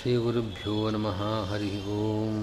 [0.00, 2.40] श्रीगुरुभ्यो नमः हरिः ओम्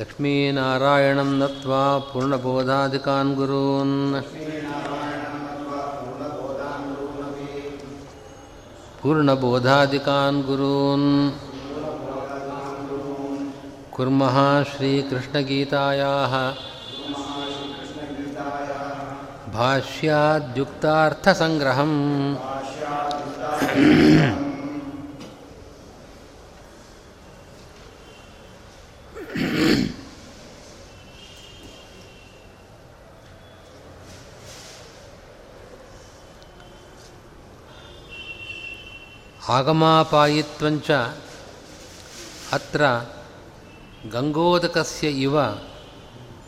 [0.00, 1.82] लक्ष्मीनारायणं नत्वा
[2.12, 3.96] पूर्णबोधादिकान् गुरून्
[9.02, 11.08] पूर्णबोधादिकान् गुरून्
[13.96, 14.36] कुर्मः
[14.72, 16.34] श्रीकृष्णगीतायाः
[19.56, 21.98] भाष्याद्युक्तार्थसङ्ग्रहम्
[39.57, 40.89] ಆಗಮಾಪಾಯಿತ್ವಂಚ
[42.53, 42.81] ಅತ್ರ
[44.11, 45.35] ಗಂಗೋದಕಸ್ಯ ಇವ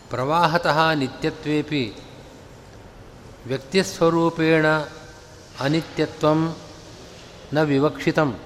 [0.09, 1.83] ಪ್ರವಾಹತಃ ನಿತ್ಯತ್ವೇಪಿ
[3.47, 4.65] ವ್ಯಕ್ತಿಸ್ವರೂಪೇಣ
[5.61, 6.39] ಅನಿತ್ಯತ್ವಂ
[7.53, 8.39] ನ ವಿವಕ್ಷಿತಂ.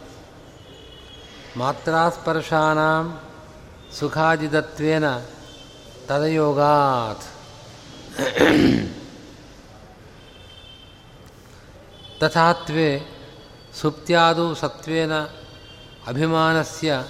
[1.58, 3.22] ಮಾತ್ರಾಸ್ಪರ್ಶಾನಾಂ
[4.00, 5.18] ಸುಖಾದಿದತ್ವೇನ
[6.08, 7.26] ತದಯೋಗಾತ್.
[12.20, 12.90] ತಥಾತ್ವೇ
[13.82, 15.14] ಸುಪ್ತ್ಯಾದೌ ಸತ್ವೇನ
[16.08, 17.04] ಅಭಿಮಾನಸ್ಯ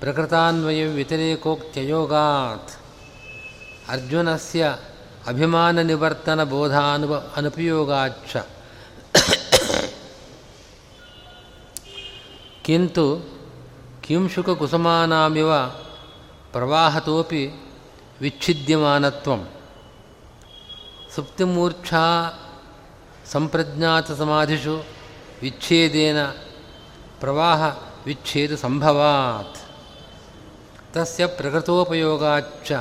[0.00, 2.72] ಪ್ರಕೃತಾನ್ವಯ ವ್ಯತಿರೇಕೋಕ್ತ್ಯಯೋಗಾತ್.
[3.88, 4.76] ಅರ್ಜುನಸ್ಯ
[5.26, 8.36] ಅಭಿಮಾನ ನಿವರ್ತನ ಬೋಧಾನುಭ ಅನುಪಯೋಗಾಚ್ಚ
[16.52, 17.42] ಪ್ರವಾಹತೋಪಿ
[18.20, 19.40] ವಿಚ್ಛಿದ್ಯಮಾನತ್ವಂ
[21.14, 22.04] ಸುಪ್ತಿಮೂರ್ಛಾ
[23.26, 24.76] ಸಂಪ್ರಜ್ಞಾತಸಮಾಧಿಷು
[25.42, 26.20] ವಿಚ್ಛೇದೇನ
[27.20, 27.62] ಪ್ರವಾಹ
[28.06, 29.58] ವಿಚ್ಛೇದ ಸಂಭವಾತ್
[30.94, 32.72] ತಸ್ಯ ಪ್ರಕೃತೋಪಯೋಗಾಚ್ಚ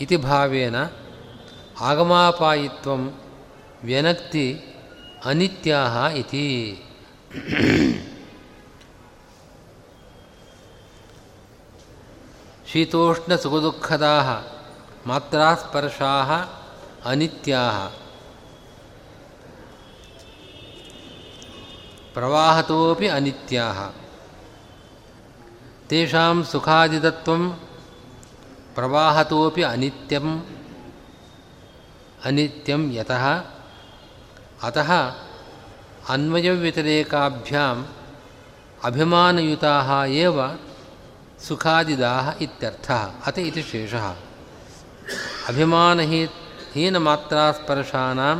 [0.00, 0.76] ಇತಿ ಭಾವೇನ
[1.80, 3.02] ಆಗಮಾಪಾಯಿತ್ವಂ
[3.84, 4.46] ವ್ಯನಕ್ತಿ
[5.24, 6.46] ಅನಿತ್ಯಾಹ ಇತಿ
[12.72, 14.28] ಶೀತೋಷ್ಣಸುಖದುಃಖದಾः
[15.08, 16.30] ಮಾತ್ರಾಸ್ಪರ್ಶಾः
[17.10, 17.76] ಅನಿತ್ಯಾः
[22.14, 23.78] ಪ್ರವಾಹತೋಪಿ ಅನಿತ್ಯಾः
[25.90, 27.42] ತೇಷಾಂ ಸುಖಾದಿದತ್ವಂ
[28.76, 30.28] ಪ್ರವಾಹತೋಪಿ ಅನಿತ್ಯಂ
[32.24, 33.24] ಅನಿತ್ಯಂ ಯತಃ
[34.68, 34.90] ಅತಃ
[36.14, 37.78] ಅನ್ವಯವ್ಯತಿರೇಕಾಭ್ಯಾಂ
[38.88, 39.88] ಅಭಿಮಾನಯುತಾः
[40.24, 40.36] ಏವ
[41.46, 44.04] ಸುಖಾದಿದಾಹ ಇತ್ಯರ್ಥಃ ಅತ ಇತಿ ಶೇಷಃ
[45.50, 46.20] ಅಭಿಮಾನಹೀ
[46.74, 48.38] ಹೀನಮಾತ್ರಾಸ್ಪರ್ಶಾನಾಂ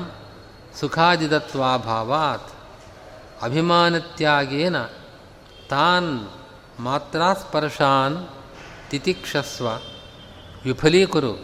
[0.81, 2.51] ಸುಖಾದಿದತ್ವಾಭಾವಾತ್
[3.47, 4.77] ಅಭಿಮಾನತ್ಯಾಗೇನ
[5.73, 6.11] ತಾನ್
[6.87, 8.17] ಮಾತ್ರಾಸ್ಪರ್ಶಾನ್
[8.91, 9.67] ತಿತಿಕ್ಷಸ್ವ
[10.65, 11.35] ವಿಫಲೀಕುರು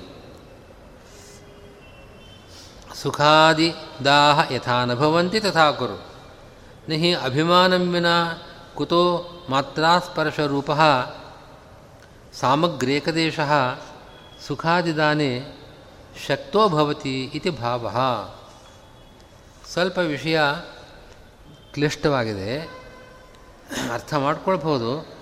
[3.00, 5.99] ಸುಖಾದಿದಾಹ ಯಥಾ ನ ಭವಂತಿ ತಥಾ ಕುರು
[6.88, 8.16] ನ ಹಿ ಅಭಿಮಾನಂ ವಿನಾ
[8.78, 9.05] ಕುತೋ
[9.52, 10.81] ಮಾತ್ರಾಸ್ಪರ್ಶರೂಪಃ
[12.40, 13.52] ಸಾಮಗ್ರೇಕದೇಶಃ
[14.46, 15.40] ಸುಖಾದಿದಾನೆ
[16.26, 17.90] ಶಕ್ತೋಭವತಿ ಇತಿ ಭಾವ.
[19.73, 20.40] ಸ್ವಲ್ಪ ವಿಷಯ
[21.73, 22.61] ಕ್ಲಿಷ್ಟವಾಗಿದೆ.
[23.93, 25.14] ಅರ್ಥ ಮಾಡ್ಕೊಳ್ಬೋದು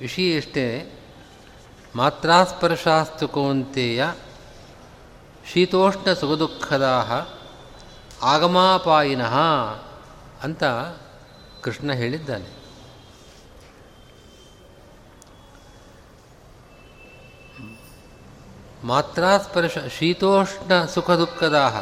[0.00, 0.92] ವಿಷಯ ಇಷ್ಟೇ
[1.96, 4.06] ಮಾತ್ರಾಸ್ಪರ್ಶಾಸ್ತು ಕೌಂತೆಯ
[5.52, 7.08] ಶೀತೋಷ್ಣ ಸುಖದುಃಖದ
[8.22, 9.34] ಆಗಮಾಪಾಯಿನಃ
[10.42, 10.64] ಅಂತ
[11.62, 12.61] ಕೃಷ್ಣ ಹೇಳಿದ್ದಾನೆ.
[18.84, 21.80] ಮಾತ್ರಾಸ್ಪರ್ಶ ಶೀತೋಷ್ಣ ಸುಖ ದುಃಖದಾಹ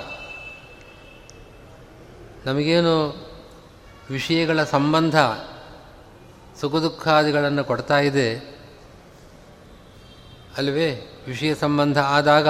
[2.46, 3.26] ನಮಗೇನು
[4.10, 5.18] ವಿಷಯಗಳ ಸಂಬಂಧ
[6.60, 8.38] ಸುಖ ದುಃಖಾದಿಗಳನ್ನು ಕೊಡ್ತಾ ಇದೆ?
[10.56, 11.22] ಅಲ್ವೇ?
[11.26, 12.48] ವಿಷಯ ಸಂಬಂಧ ಆದಾಗ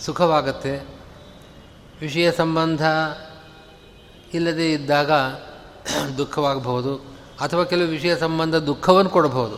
[0.00, 0.86] ಸುಖವಾಗತ್ತೆ.
[2.00, 2.82] ವಿಷಯ ಸಂಬಂಧ
[4.34, 5.10] ಇಲ್ಲದೇ ಇದ್ದಾಗ
[6.18, 6.96] ದುಃಖವಾಗಬಹುದು.
[7.40, 9.56] ಅಥವಾ ಕೆಲವು ವಿಷಯ ಸಂಬಂಧ ದುಃಖವನ್ನು ಕೊಡಬಹುದು.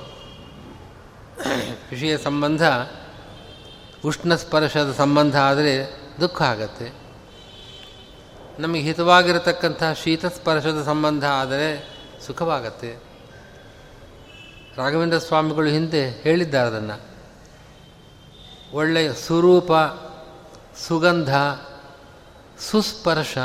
[1.90, 2.62] ವಿಷಯ ಸಂಬಂಧ
[4.06, 6.92] ಉಷ್ಣ ಸ್ಪರ್ಶದ ಸಂಬಂಧ ಆದರೆ ದುಃಖ ಆಗತ್ತೆ.
[8.58, 11.88] ನಮಗೆ ಹಿತವಾಗಿರತಕ್ಕಂಥ ಶೀತ ಸ್ಪರ್ಶದ ಸಂಬಂಧ ಆದರೆ
[12.26, 12.96] ಸುಖವಾಗತ್ತೆ.
[14.76, 17.00] ರಾಘವೇಂದ್ರ ಸ್ವಾಮಿಗಳು ಹಿಂದೆ ಹೇಳಿದ್ದಾರೆ ಅದನ್ನು.
[18.72, 19.72] ಒಳ್ಳೆಯ ಸ್ವರೂಪ
[20.88, 21.36] ಸುಗಂಧ,
[22.58, 23.38] ಸುಸ್ಪರ್ಶ,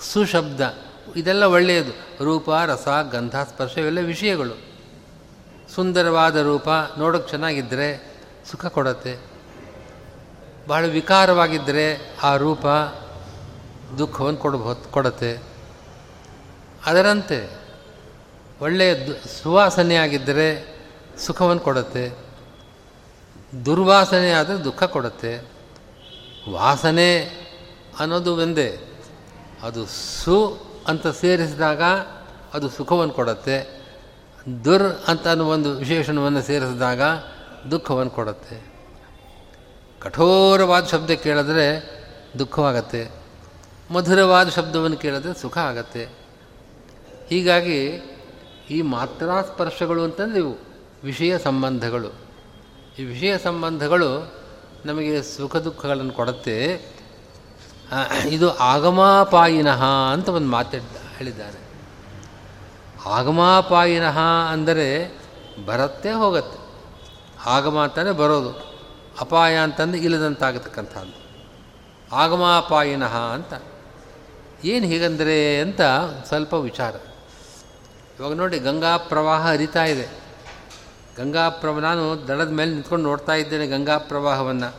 [0.00, 0.60] ಸುಶಬ್ದ,
[1.16, 2.24] ಇದೆಲ್ಲ ಒಳ್ಳೆಯದು.
[2.24, 4.54] ರೂಪ, ರಸ, ಗಂಧ, ಸ್ಪರ್ಶ ಇವೆಲ್ಲ ವಿಷಯಗಳು.
[5.74, 6.68] ಸುಂದರವಾದ ರೂಪ
[6.98, 8.09] ನೋಡೋಕ್ಕೆ ಚೆನ್ನಾಗಿದ್ದರೆ
[8.50, 9.18] ಸುಖ ಕೊಡತ್ತೆ.
[10.68, 12.66] ಬಹಳ ವಿಕಾರವಾಗಿದ್ದರೆ ಆ ರೂಪ
[13.98, 15.42] ದುಃಖವನ್ನು ಕೊಡಬಹುದು ಕೊಡತ್ತೆ.
[16.86, 17.58] ಅದರಂತೆ
[18.60, 18.94] ಒಳ್ಳೆಯ
[19.42, 20.80] ಸುವಾಸನೆಯಾಗಿದ್ದರೆ
[21.18, 22.12] ಸುಖವನ್ನು ಕೊಡುತ್ತೆ.
[23.66, 25.48] ದುರ್ವಾಸನೆ ಆದರೆ ದುಃಖ ಕೊಡುತ್ತೆ.
[26.52, 27.24] ವಾಸನೆ
[27.98, 28.78] ಅನ್ನೋದು ಒಂದೇ.
[29.62, 31.82] ಅದು ಸು ಅಂತ ಸೇರಿಸಿದಾಗ
[32.54, 33.80] ಅದು ಸುಖವನ್ನು ಕೊಡುತ್ತೆ.
[34.64, 37.00] ದುರ್ ಅಂತ ಒಂದು ವಿಶೇಷಣವನ್ನು ಸೇರಿಸಿದಾಗ
[37.70, 38.62] ದುಃಖವನ್ನು ಕೊಡುತ್ತೆ.
[40.00, 41.66] ಕಠೋರವಾದ ಶಬ್ದ ಕೇಳಿದ್ರೆ
[42.38, 43.10] ದುಃಖವಾಗತ್ತೆ.
[43.90, 46.08] ಮಧುರವಾದ ಶಬ್ದವನ್ನು ಕೇಳಿದ್ರೆ ಸುಖ ಆಗತ್ತೆ.
[47.28, 48.02] ಹೀಗಾಗಿ
[48.70, 50.56] ಈ ಮಾತ್ರಾ ಸ್ಪರ್ಶಗಳು ಅಂತಂದರೆ ಇವು
[51.04, 52.14] ವಿಷಯ ಸಂಬಂಧಗಳು.
[52.98, 54.32] ಈ ವಿಷಯ ಸಂಬಂಧಗಳು
[54.84, 56.90] ನಮಗೆ ಸುಖ ದುಃಖಗಳನ್ನು ಕೊಡುತ್ತೆ.
[58.28, 60.80] ಇದು ಆಗಮಾಪಾಯಿನಃ ಅಂತ ಒಂದು ಮಾತಾಡ
[61.18, 61.60] ಹೇಳಿದ್ದಾರೆ.
[63.06, 64.18] ಆಗಮಾಪಾಯಿನಃ
[64.50, 65.18] ಅಂದರೆ
[65.66, 66.59] ಬರುತ್ತೆ ಹೋಗುತ್ತೆ.
[67.46, 68.70] ಆಗಮ ಅಂತಲೇ ಬರೋದು.
[69.20, 71.20] ಅಪಾಯ ಅಂತಂದು ಇಲ್ಲದಂತಾಗತಕ್ಕಂಥದ್ದು.
[72.12, 73.54] ಆಗಮಾಪಾಯಿನಃ ಅಂತ.
[74.64, 75.80] ಏನು ಹೀಗಂದರೆ ಅಂತ
[76.24, 76.94] ಸ್ವಲ್ಪ ವಿಚಾರ.
[78.20, 80.08] ಇವಾಗ ನೋಡಿ ಗಂಗಾ ಪ್ರವಾಹ ಹರಿತಾ ಇದೆ.
[81.18, 84.74] ಗಂಗಾ ಪ್ರವಾಹ ನಾನು ದಡದ ಮೇಲೆ ನಿಂತ್ಕೊಂಡು ನೋಡ್ತಾ ಇದ್ದೇನೆ ಗಂಗಾ ಪ್ರವಾಹವನ್ನು.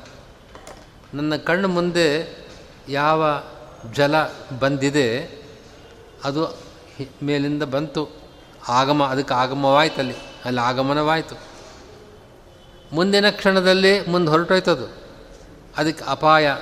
[1.13, 2.37] ನನ್ನ ಕಣ್ಣು ಮುಂದೆ
[2.89, 3.43] ಯಾವ
[3.93, 4.15] ಜಲ
[4.59, 5.39] ಬಂದಿದೆ,
[6.23, 6.57] ಅದು
[7.23, 8.09] ಮೇಲಿಂದ ಬಂತು.
[8.69, 10.15] ಆಗಮ, ಅದಕ್ಕೆ ಆಗಮವಾಯ್ತು ಅಲ್ಲಿ
[10.45, 11.50] ಅಲ್ಲಿ ಆಗಮನವಾಯಿತು.
[12.93, 14.93] ಮುಂದಿನ ಕ್ಷಣದಲ್ಲಿ ಮುಂದೆ ಹೊರಟೋಯ್ತದು.
[15.77, 16.57] ಅದಕ್ಕೆ ಅಪಾಯ.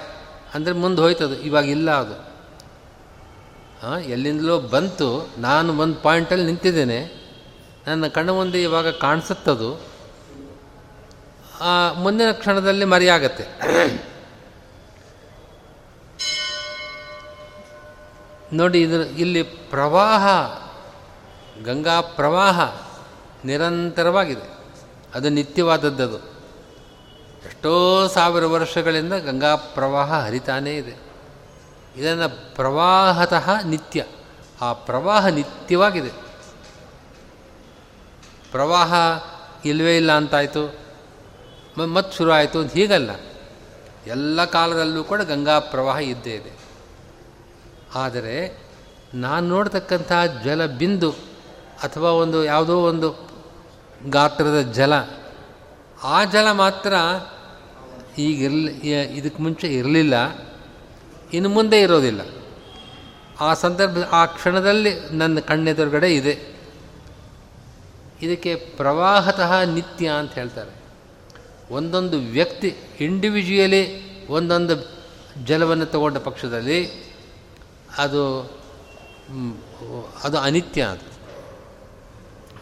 [0.54, 1.36] ಅಂದರೆ ಮುಂದೆ ಹೋಯ್ತದು.
[1.36, 2.30] ಇವಾಗ ಇಲ್ಲ ಅದು.
[3.88, 5.30] ಆ, ಎಲ್ಲಿಂದಲೋ ಬಂತು.
[5.38, 7.30] ನಾನು ಒಂದು ಪಾಯಿಂಟಲ್ಲಿ ನಿಂತಿದ್ದೇನೆ.
[7.88, 9.82] ನನ್ನ ಕಣ್ಣು ಮುಂದೆ ಇವಾಗ ಕಾಣಿಸುತ್ತದು.
[11.94, 13.44] ಮುಂದಿನ ಕ್ಷಣದಲ್ಲಿ ಮರೆಯಾಗತ್ತೆ.
[18.54, 20.28] ನೋಡಿ ಇದು ಇಲ್ಲಿ ಪ್ರವಾಹ
[21.64, 22.62] ಗಂಗಾ ಪ್ರವಾಹ
[23.46, 24.59] ನಿರಂತರವಾಗಿದೆ.
[25.16, 26.18] ಅದು ನಿತ್ಯವಾದದ್ದದು
[27.46, 30.96] ಎಷ್ಟೋ ಸಾವಿರ ವರ್ಷಗಳಿಂದ ಗಂಗಾ ಪ್ರವಾಹ ಹರಿತಾನೇ ಇದೆ.
[31.98, 34.06] ಇದನ್ನು ಪ್ರವಾಹತಃ ನಿತ್ಯ.
[34.62, 36.10] ಆ ಪ್ರವಾಹ ನಿತ್ಯವಾಗಿದೆ.
[38.52, 38.94] ಪ್ರವಾಹ
[39.66, 40.76] ಇಲ್ಲವೇ ಇಲ್ಲ ಅಂತಾಯಿತು.
[41.78, 43.10] ಮತ್ತು ಶುರು ಆಯಿತು ಅಂತ ಹೀಗಲ್ಲ.
[44.08, 46.60] ಎಲ್ಲ ಕಾಲದಲ್ಲೂ ಕೂಡ ಗಂಗಾ ಪ್ರವಾಹ ಇದ್ದೇ ಇದೆ.
[47.96, 48.58] ಆದರೆ
[49.14, 50.12] ನಾನು ನೋಡ್ತಕ್ಕಂಥ
[50.44, 51.12] ಜಲ ಬಿಂದು
[51.84, 53.29] ಅಥವಾ ಒಂದು ಯಾವುದೋ ಒಂದು
[54.08, 54.94] ಗಾತ್ರದ ಜಲ,
[56.04, 56.94] ಆ ಜಲ ಮಾತ್ರ
[58.18, 58.72] ಈಗಿರಲಿ
[59.18, 60.16] ಇದಕ್ಕೆ ಮುಂಚೆ ಇರಲಿಲ್ಲ,
[61.34, 62.22] ಇನ್ನು ಮುಂದೆ ಇರೋದಿಲ್ಲ.
[63.40, 66.60] ಆ ಸಂದರ್ಭ, ಆ ಕ್ಷಣದಲ್ಲಿ ನನ್ನ ಕಣ್ಣೆದುರುಗಡೆ ಇದೆ.
[68.22, 70.72] ಇದಕ್ಕೆ ಪ್ರವಾಹತಃ ನಿತ್ಯ ಅಂತ ಹೇಳ್ತಾರೆ.
[71.72, 73.84] ಒಂದೊಂದು ವ್ಯಕ್ತಿ ಇಂಡಿವಿಜುವಲಿ
[74.28, 75.00] ಒಂದೊಂದು
[75.46, 76.80] ಜಲವನ್ನು ತಗೊಂಡ ಪಕ್ಷದಲ್ಲಿ
[77.98, 78.24] ಅದು
[80.24, 81.10] ಅದು ಅನಿತ್ಯ ಅದು.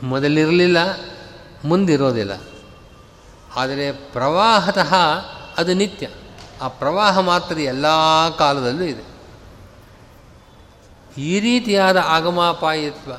[0.07, 0.77] ಮೊದಲಿರಲಿಲ್ಲ
[1.65, 2.41] ಮುಂದಿರೋದಿಲ್ಲ.
[3.55, 4.95] ಆದರೆ ಪ್ರವಾಹತಃ
[5.57, 6.09] ಅದು ನಿತ್ಯ.
[6.61, 7.85] ಆ ಪ್ರವಾಹ ಮಾತ್ರ ಎಲ್ಲ
[8.37, 9.17] ಕಾಲದಲ್ಲೂ ಇದೆ.
[11.21, 13.11] ಈ ರೀತಿಯಾದ ಆಗಮಾಪಾಯಿತ್ವ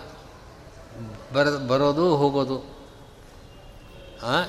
[1.34, 2.78] ಬರ, ಬರೋದು, ಹೋಗೋದು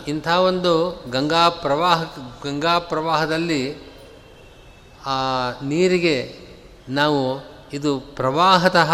[0.08, 2.04] ಇಂಥ ಒಂದು ಗಂಗಾ ಪ್ರವಾಹ,
[2.44, 3.90] ಗಂಗಾ ಪ್ರವಾಹದಲ್ಲಿ,
[5.06, 5.12] ಆ,
[5.64, 6.40] ನೀರಿಗೆ
[6.90, 8.94] ನಾವು ಇದು ಪ್ರವಾಹತಃ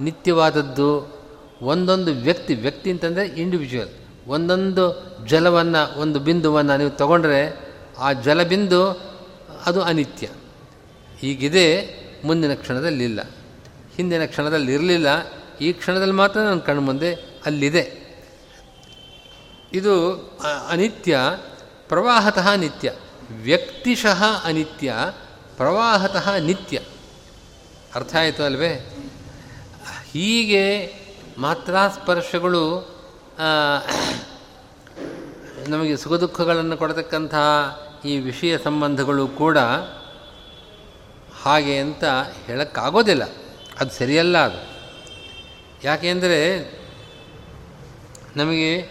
[0.00, 1.14] ನಿತ್ಯವಾದದ್ದು
[1.62, 4.84] ಒಂದೊಂದು ವ್ಯಕ್ತಿ ವ್ಯಕ್ತಿ ಅಂತಂದರೆ ಇಂಡಿವಿಜುವಲ್ ಒಂದೊಂದು
[5.26, 8.90] ಜಲವನ್ನು, ಒಂದು ಬಿಂದುವನ್ನು ನೀವು ತಗೊಂಡ್ರೆ ಆ ಜಲಬಿಂದು
[9.66, 10.28] ಅದು ಅನಿತ್ಯ.
[11.18, 11.66] ಹೀಗಿದೆ
[12.24, 13.20] ಮುಂದಿನ ಕ್ಷಣದಲ್ಲಿ ಇಲ್ಲ
[13.96, 15.08] ಹಿಂದಿನ ಕ್ಷಣದಲ್ಲಿ ಇರಲಿಲ್ಲ,
[15.60, 17.14] ಈ ಕ್ಷಣದಲ್ಲಿ ಮಾತ್ರ ನನ್ನ ಕಣ್ಣು ಮುಂದೆ
[17.46, 18.04] ಅಲ್ಲಿದೆ.
[19.72, 20.14] ಇದು
[20.68, 21.18] ಅನಿತ್ಯ,
[21.88, 22.92] ಪ್ರವಾಹತಃ ನಿತ್ಯ.
[23.30, 24.94] ವ್ಯಕ್ತಿಶಃ ಅನಿತ್ಯ,
[25.56, 26.80] ಪ್ರವಾಹತಃ ನಿತ್ಯ.
[27.94, 28.72] ಅರ್ಥ ಆಯಿತು ಅಲ್ವೇ?
[30.12, 30.94] ಹೀಗೆ
[31.38, 32.93] ಮಾತ್ರ ಸ್ಪರ್ಶಗಳು
[35.68, 39.58] ನಮಗೆ ಸುಖ ದುಃಖಗಳನ್ನು ಕೊಡತಕ್ಕಂತಹ ಈ ವಿಷಯ ಸಂಬಂಧಗಳು ಕೂಡ
[41.42, 42.04] ಹಾಗೆ ಅಂತ
[42.46, 43.22] ಹೇಳೋಕ್ಕಾಗೋದಿಲ್ಲ.
[43.80, 44.74] ಅದು ಸರಿಯಲ್ಲ ಅದು.
[45.84, 46.72] ಯಾಕೆಂದರೆ
[48.36, 48.82] ನಮಗೆ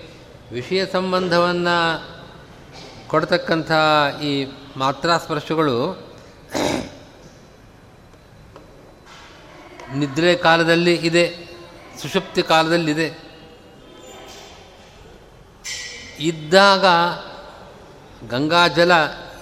[0.52, 2.10] ವಿಷಯ ಸಂಬಂಧವನ್ನು
[3.08, 3.72] ಕೊಡ್ತಕ್ಕಂಥ
[4.24, 4.48] ಈ
[4.78, 6.08] ಮಾತ್ರಾಸ್ಪರ್ಶಗಳು
[9.96, 11.50] ನಿದ್ರೆ ಕಾಲದಲ್ಲಿ ಇದೆ,
[12.02, 13.23] ಸುಷುಪ್ತಿ ಕಾಲದಲ್ಲಿದೆ.
[16.24, 16.86] ಇದ್ದಾಗ
[18.30, 18.92] ಗಂಗಾ ಜಲ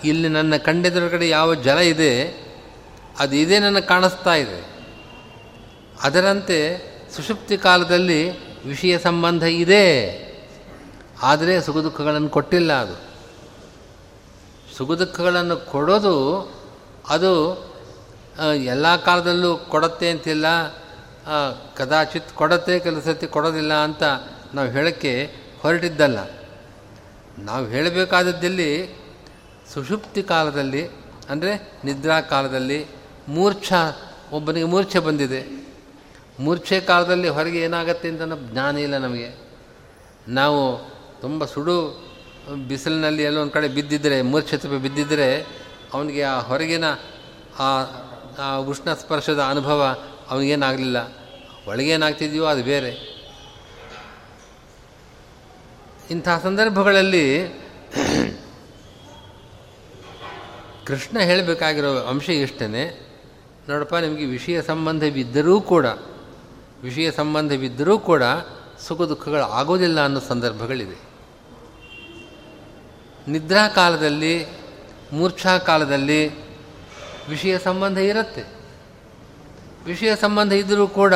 [0.03, 2.13] ಇಲ್ಲಿ ನನ್ನ ಕಣ್ಣೆದುರುಗಡೆ ಯಾವ ಜಲ ಇದೆ,
[3.19, 4.59] ಅದು ಇದೇ ನನಗೆ ಕಾಣಿಸ್ತಾ ಇದೆ.
[6.01, 6.57] ಅದರಂತೆ
[7.15, 8.21] ಸುಷುಪ್ತಿ ಕಾಲದಲ್ಲಿ
[8.67, 9.85] ವಿಷಯ ಸಂಬಂಧ ಇದೆ.
[11.21, 12.97] ಆದರೆ ಸುಖ ದುಃಖಗಳನ್ನು ಕೊಟ್ಟಿಲ್ಲ ಅದು.
[14.77, 16.15] ಸುಖ ದುಃಖಗಳನ್ನು ಕೊಡೋದು
[17.09, 17.31] ಅದು
[18.65, 20.47] ಎಲ್ಲ ಕಾಲದಲ್ಲೂ ಕೊಡುತ್ತೆ ಅಂತಿಲ್ಲ
[21.77, 24.03] ಕದಾಚಿತ್ ಕೊಡತ್ತೆ, ಕೆಲಸತಿ ಸತಿ ಕೊಡೋದಿಲ್ಲ ಅಂತ
[24.53, 25.13] ನಾವು ಹೇಳೋಕ್ಕೆ
[25.61, 26.19] ಹೊರಟಿದ್ದಲ್ಲ.
[27.39, 29.01] ನಾವು ಹೇಳಬೇಕಾದದ್ದಲ್ಲಿ
[29.73, 30.87] ಸುಷುಪ್ತಿ ಕಾಲದಲ್ಲಿ,
[31.29, 32.85] ಅಂದರೆ ನಿದ್ರಾ ಕಾಲದಲ್ಲಿ
[33.27, 33.73] ಮೂರ್ಛ,
[34.31, 35.67] ಒಬ್ಬನಿಗೆ ಮೂರ್ಛೆ ಬಂದಿದೆ.
[36.39, 39.51] ಮೂರ್ಛೆ ಕಾಲದಲ್ಲಿ ಹೊರಗೆ ಏನಾಗತ್ತೆ ಅಂತ ಅನ್ನೋ ಜ್ಞಾನ ಇಲ್ಲ ನಮಗೆ.
[40.27, 42.03] ನಾವು ತುಂಬ ಸುಡು
[42.67, 45.47] ಬಿಸಿಲಿನಲ್ಲಿ ಎಲ್ಲೋ ಒಂದು ಕಡೆ ಬಿದ್ದಿದ್ದರೆ ಮೂರ್ಛೆ ತಪ್ಪಿ ಬಿದ್ದಿದ್ದರೆ
[45.93, 46.83] ಅವನಿಗೆ ಆ ಹೊರಗಿನ
[48.39, 49.97] ಆ ಉಷ್ಣ ಸ್ಪರ್ಶದ ಅನುಭವ
[50.29, 50.97] ಅವನಿಗೇನಾಗಲಿಲ್ಲ.
[51.67, 53.10] ಒಳಗೇನಾಗ್ತಿದೆಯೋ ಅದು ಬೇರೆ.
[56.09, 57.47] ಇಂಥ ಸಂದರ್ಭಗಳಲ್ಲಿ
[60.85, 62.67] ಕೃಷ್ಣ ಹೇಳಬೇಕಾಗಿರೋ ಅಂಶ ಇಷ್ಟೇ
[63.69, 65.85] ನೋಡಪ್ಪ, ನಿಮಗೆ ವಿಷಯ ಸಂಬಂಧವಿದ್ದರೂ ಕೂಡ,
[66.83, 68.23] ವಿಷಯ ಸಂಬಂಧವಿದ್ದರೂ ಕೂಡ
[68.87, 71.11] ಸುಖ ದುಃಖಗಳು ಆಗೋದಿಲ್ಲ ಅನ್ನೋ ಸಂದರ್ಭಗಳಿದೆ
[73.27, 74.47] ನಿದ್ರಾ ಕಾಲದಲ್ಲಿ,
[75.13, 76.51] ಮೂರ್ಛಾ ಕಾಲದಲ್ಲಿ
[77.29, 78.43] ವಿಷಯ ಸಂಬಂಧ ಇರುತ್ತೆ.
[79.85, 81.13] ವಿಷಯ ಸಂಬಂಧ ಇದ್ದರೂ ಕೂಡ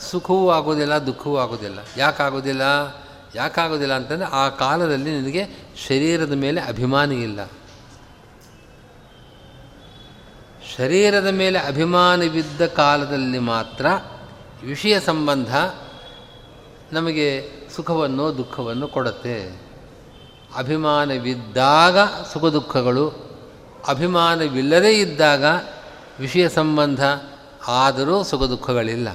[0.00, 1.78] ಸುಖವೂ ಆಗೋದಿಲ್ಲ, ದುಃಖವೂ ಆಗೋದಿಲ್ಲ.
[1.96, 2.62] ಯಾಕಾಗೋದಿಲ್ಲ?
[3.34, 5.46] ಯಾಕಾಗೋದಿಲ್ಲ ಅಂತಂದರೆ ಆ ಕಾಲದಲ್ಲಿ ನಿನಗೆ
[5.88, 7.40] ಶರೀರದ ಮೇಲೆ ಅಭಿಮಾನಿ ಇಲ್ಲ.
[10.76, 13.86] ಶರೀರದ ಮೇಲೆ ಅಭಿಮಾನವಿದ್ದ ಕಾಲದಲ್ಲಿ ಮಾತ್ರ
[14.64, 15.56] ವಿಷಯ ಸಂಬಂಧ
[16.92, 19.66] ನಮಗೆ ಸುಖವನ್ನು ದುಃಖವನ್ನು ಕೊಡುತ್ತೆ.
[20.56, 21.98] ಅಭಿಮಾನವಿದ್ದಾಗ
[22.32, 23.12] ಸುಖ ದುಃಖಗಳು,
[23.88, 25.44] ಅಭಿಮಾನವಿಲ್ಲದೇ ಇದ್ದಾಗ
[26.20, 27.04] ವಿಷಯ ಸಂಬಂಧ
[27.66, 29.08] ಆದರೂ ಸುಖ ದುಃಖಗಳಿಲ್ಲ.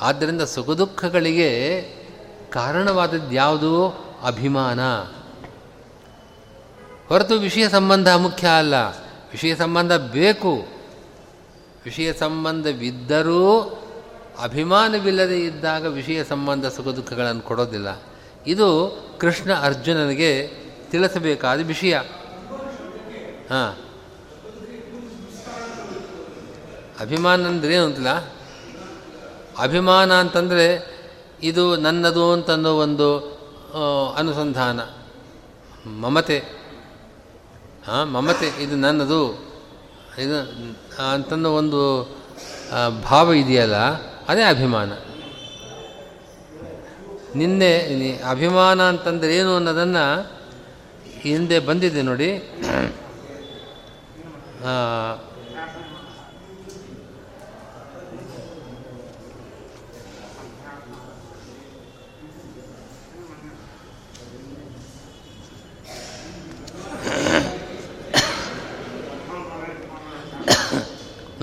[0.00, 1.50] ಆದ್ದರಿಂದ ಸುಖ ದುಃಖಗಳಿಗೆ
[2.52, 3.88] ಕಾರಣವಾದದ್ದು ಯಾವುದು?
[4.24, 4.80] ಅಭಿಮಾನ.
[7.08, 8.74] ಹೊರತು ವಿಷಯ ಸಂಬಂಧ ಮುಖ್ಯ ಅಲ್ಲ.
[9.32, 10.66] ವಿಷಯ ಸಂಬಂಧ ಬೇಕು.
[11.84, 13.60] ವಿಷಯ ಸಂಬಂಧವಿದ್ದರೂ
[14.42, 18.02] ಅಭಿಮಾನವಿಲ್ಲದೆ ಇದ್ದಾಗ ವಿಷಯ ಸಂಬಂಧ ಸುಖ ದುಃಖಗಳನ್ನು ಕೊಡೋದಿಲ್ಲ.
[18.46, 20.50] ಇದು ಕೃಷ್ಣ ಅರ್ಜುನನಿಗೆ
[20.90, 21.94] ತಿಳಿಸಬೇಕಾದ ವಿಷಯ.
[23.50, 23.76] ಹಾಂ.
[27.00, 28.08] ಅಭಿಮಾನ ಅಂದ್ರೆ ಏನು ಅಂತಿಲ್ಲ?
[29.58, 30.99] ಅಭಿಮಾನ ಅಂತಂದರೆ
[31.42, 33.08] ಇದು ನನ್ನದು ಅಂತನ್ನೋ ಒಂದು
[34.16, 34.80] ಅನುಸಂಧಾನ.
[35.90, 36.38] ಮಮತೆ.
[37.86, 39.22] ಹಾಂ, ಮಮತೆ, ಇದು ನನ್ನದು.
[40.18, 40.36] ಇದು
[41.12, 41.80] ಅಂತನ್ನೋ ಒಂದು
[43.10, 43.76] ಭಾವ ಇದೆಯಲ್ಲ,
[44.28, 44.92] ಅದೇ ಅಭಿಮಾನ.
[47.34, 50.04] ನಿನ್ನೆ ಅಭಿಮಾನ ಅಂತಂದರೆ ಏನು ಅನ್ನೋದನ್ನು
[51.20, 52.30] ಹಿಂದೆ ಬಂದಿದೆ ನೋಡಿ.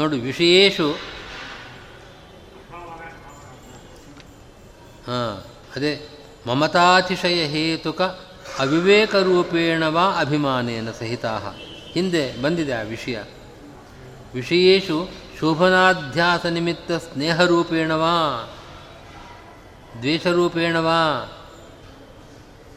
[0.08, 0.92] ನೋಡು ವಿಷಯೇಶು
[5.08, 5.44] ಹಾಂ,
[5.76, 6.08] ಅದೇ,
[6.48, 8.02] ಮಮತಾತಿಶಯ ಹೇತುಕ
[8.60, 11.38] ಅವಿವೇಕರೂಪೇಣವಾ ಅಭಿಮಾನೇನ ಸಹಿತಾ
[11.92, 13.20] ಹಿಂದೆ ಬಂದಿದೆ ಆ ವಿಷಯ.
[14.34, 15.10] ವಿಷಯೇಶು
[15.40, 18.16] ಶೋಭನಾಧ್ಯಾಸ ನಿಮಿತ್ತ ಸ್ನೇಹರೂಪೇಣವಾ
[20.00, 21.32] ದ್ವೇಷರೂಪೇಣ ವಾ,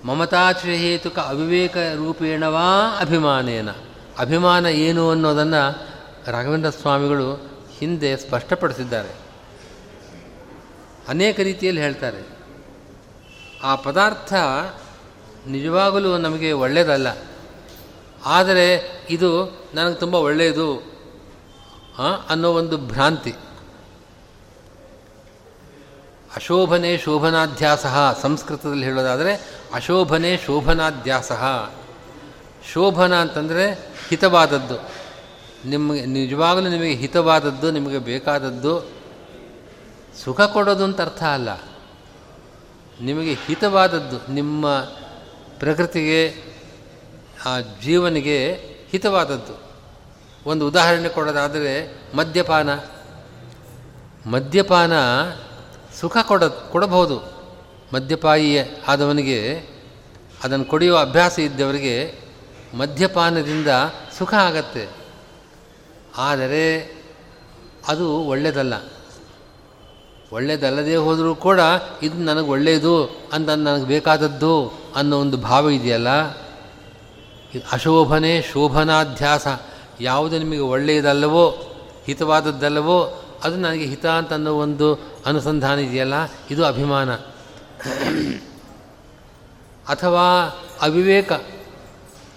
[0.04, 3.70] ಮಮತಾತಿಶಯ ಹೇತುಕ ಅವಿವೇಕ ರೂಪೇಣ ವಾ ಅಭಿಮಾನೇನ.
[4.18, 5.89] ಅಭಿಮಾನ ಏನು ಅನ್ನೋದನ್ನು
[6.26, 7.34] ರಾಘವೇಂದ್ರ ಸ್ವಾಮಿಗಳು
[7.78, 9.08] ಹಿಂದೆ ಸ್ಪಷ್ಟಪಡಿಸಿದ್ದಾರೆ.
[11.08, 12.40] ಅನೇಕ ರೀತಿಯಲ್ಲಿ ಹೇಳ್ತಾರೆ.
[13.62, 14.34] ಆ ಪದಾರ್ಥ
[15.46, 17.06] ನಿಜವಾಗಲೂ ನಮಗೆ ಒಳ್ಳೆಯದಲ್ಲ.
[18.24, 20.76] ಆದರೆ ಇದು ನನಗೆ ತುಂಬ ಒಳ್ಳೆಯದು
[22.28, 23.34] ಅನ್ನೋ ಒಂದು ಭ್ರಾಂತಿ.
[26.36, 27.86] ಅಶೋಭನೆ ಶೋಭನಾಧ್ಯಾಸ
[28.22, 31.32] ಸಂಸ್ಕೃತದಲ್ಲಿ ಹೇಳೋದಾದರೆ ಅಶೋಭನೆ ಶೋಭನಾಧ್ಯಾಸ.
[32.72, 33.72] ಶೋಭನ ಅಂತಂದರೆ
[34.08, 34.99] ಹಿತವಾದದ್ದು.
[35.64, 38.90] ನಿಮಗೆ ನಿಜವಾಗಲೂ ನಿಮಗೆ ಹಿತವಾದದ್ದು, ನಿಮಗೆ ಬೇಕಾದದ್ದು,
[40.24, 41.48] ಸುಖ ಕೊಡೋದು ಅಂತ ಅರ್ಥ ಅಲ್ಲ.
[43.00, 44.70] ನಿಮಗೆ ಹಿತವಾದದ್ದು, ನಿಮ್ಮ
[45.58, 46.34] ಪ್ರಕೃತಿಗೆ,
[47.46, 48.54] ಆ ಜೀವನಿಗೆ
[48.90, 49.62] ಹಿತವಾದದ್ದು.
[50.46, 52.74] ಒಂದು ಉದಾಹರಣೆ ಕೊಡೋದಾದರೆ, ಮದ್ಯಪಾನ.
[54.30, 54.92] ಮದ್ಯಪಾನ
[56.00, 57.16] ಸುಖ ಕೊಡ, ಕೊಡಬಹುದು.
[57.94, 59.62] ಮದ್ಯಪಾಯಿ ಆದವನಿಗೆ,
[60.44, 62.14] ಅದನ್ನು ಕುಡಿಯುವ ಅಭ್ಯಾಸ ಇದ್ದವರಿಗೆ
[62.78, 63.68] ಮದ್ಯಪಾನದಿಂದ
[64.18, 64.99] ಸುಖ ಆಗತ್ತೆ.
[66.16, 66.94] ಆದರೆ
[67.88, 68.74] ಅದು ಒಳ್ಳೆಯದಲ್ಲ
[70.32, 71.60] ಒಳ್ಳೆಯದಲ್ಲದೇ ಹೋದರೂ ಕೂಡ
[72.02, 76.08] ಇದು ನನಗೆ ಒಳ್ಳೆಯದು ಅಂತ ನನಗೆ ಬೇಕಾದದ್ದು ಅನ್ನೋ ಒಂದು ಭಾವ ಇದೆಯಲ್ಲ?
[77.72, 79.46] ಅಶೋಭನೆ ಶೋಭನಾಧ್ಯಾಸ.
[80.00, 81.58] ಯಾವುದು ನಿಮಗೆ ಒಳ್ಳೆಯದಲ್ಲವೋ,
[82.04, 86.14] ಹಿತವಾದದ್ದಲ್ಲವೋ, ಅದು ನನಗೆ ಹಿತ ಅಂತ ಅನ್ನೋ ಒಂದು ಅನುಸಂಧಾನ ಇದೆಯಲ್ಲ?
[86.50, 87.14] ಇದು ಅಭಿಮಾನ.
[89.88, 90.44] ಅಥವಾ
[90.80, 91.32] ಅವಿವೇಕ.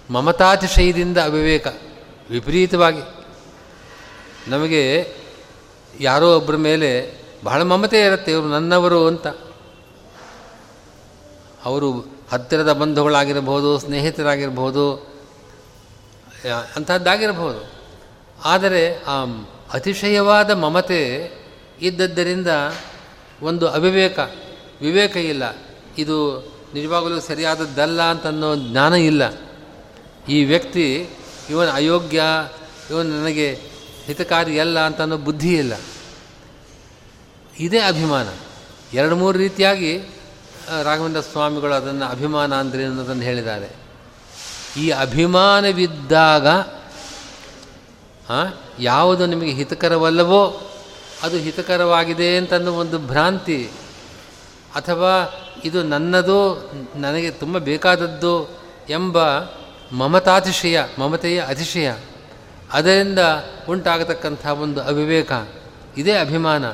[0.09, 1.67] ಮಮತಾತಿಶಯದಿಂದ ಅವಿವೇಕ.
[2.31, 3.01] ವಿಪರೀತವಾಗಿ.
[4.47, 5.13] ನಮಗೆ
[5.99, 9.27] ಯಾರೋ ಒಬ್ಬರ ಮೇಲೆ ಬಹಳ ಮಮತೆ ಇರುತ್ತೆ, ಇವರು ನನ್ನವರು ಅಂತ.
[11.65, 11.89] ಅವರು
[12.31, 15.13] ಹತ್ತಿರದ ಬಂಧುಗಳಾಗಿರಬಹುದು ಸ್ನೇಹಿತರಾಗಿರ್ಬೋದು
[16.75, 17.71] ಅಂಥದ್ದಾಗಿರಬಹುದು
[18.43, 19.25] ಆದರೆ ಆ
[19.73, 21.01] ಅತಿಶಯವಾದ ಮಮತೆ
[21.81, 22.47] ಇದ್ದದ್ದರಿಂದ
[23.41, 24.19] ಒಂದು ಅವಿವೇಕ,
[24.81, 25.43] ವಿವೇಕ ಇಲ್ಲ.
[25.97, 26.17] ಇದು
[26.73, 29.23] ನಿಜವಾಗಲೂ ಸರಿಯಾದದ್ದಲ್ಲ ಅಂತನ್ನೋ ಜ್ಞಾನ ಇಲ್ಲ.
[30.29, 31.07] ಈ ವ್ಯಕ್ತಿ,
[31.49, 32.21] ಇವನ ಅಯೋಗ್ಯ,
[32.89, 33.72] ಇವನು ನನಗೆ
[34.05, 35.73] ಹಿತಕಾರಿ ಅಲ್ಲ ಅಂತನ್ನೋ ಬುದ್ಧಿ ಇಲ್ಲ.
[37.59, 38.27] ಇದೇ ಅಭಿಮಾನ.
[38.93, 39.97] ಎರಡು ಮೂರು ರೀತಿಯಾಗಿ
[40.83, 43.69] ರಾಘವೇಂದ್ರ ಸ್ವಾಮಿಗಳು ಅದನ್ನು ಅಭಿಮಾನ ಅಂದ್ರೆ ಅನ್ನೋದನ್ನು ಹೇಳಿದ್ದಾರೆ.
[44.77, 46.47] ಈ ಅಭಿಮಾನವಿದ್ದಾಗ
[48.79, 50.71] ಯಾವುದು ನಿಮಗೆ ಹಿತಕರವಲ್ಲವೋ
[51.23, 53.69] ಅದು ಹಿತಕರವಾಗಿದೆ ಅಂತಂದು ಒಂದು ಭ್ರಾಂತಿ,
[54.75, 55.11] ಅಥವಾ
[55.63, 59.17] ಇದು ನನ್ನದು, ನನಗೆ ತುಂಬ ಬೇಕಾದದ್ದು ಎಂಬ
[59.91, 61.91] ಮಮತಾತಿಶಯ, ಮಮತೆಯ ಅತಿಶಯ
[62.73, 63.19] ಅದರಿಂದ
[63.69, 65.31] ಉಂಟಾಗತಕ್ಕಂಥ ಒಂದು ಅವಿವೇಕ,
[65.97, 66.65] ಇದೇ ಅಭಿಮಾನ.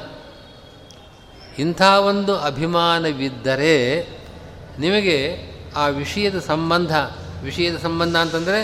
[1.59, 4.07] ಇಂಥ ಒಂದು ಅಭಿಮಾನವಿದ್ದರೆ
[4.79, 5.17] ನಿಮಗೆ
[5.75, 6.95] ಆ ವಿಷಯದ ಸಂಬಂಧ
[7.43, 8.61] ವಿಷಯದ ಸಂಬಂಧ ಅಂತಂದರೆ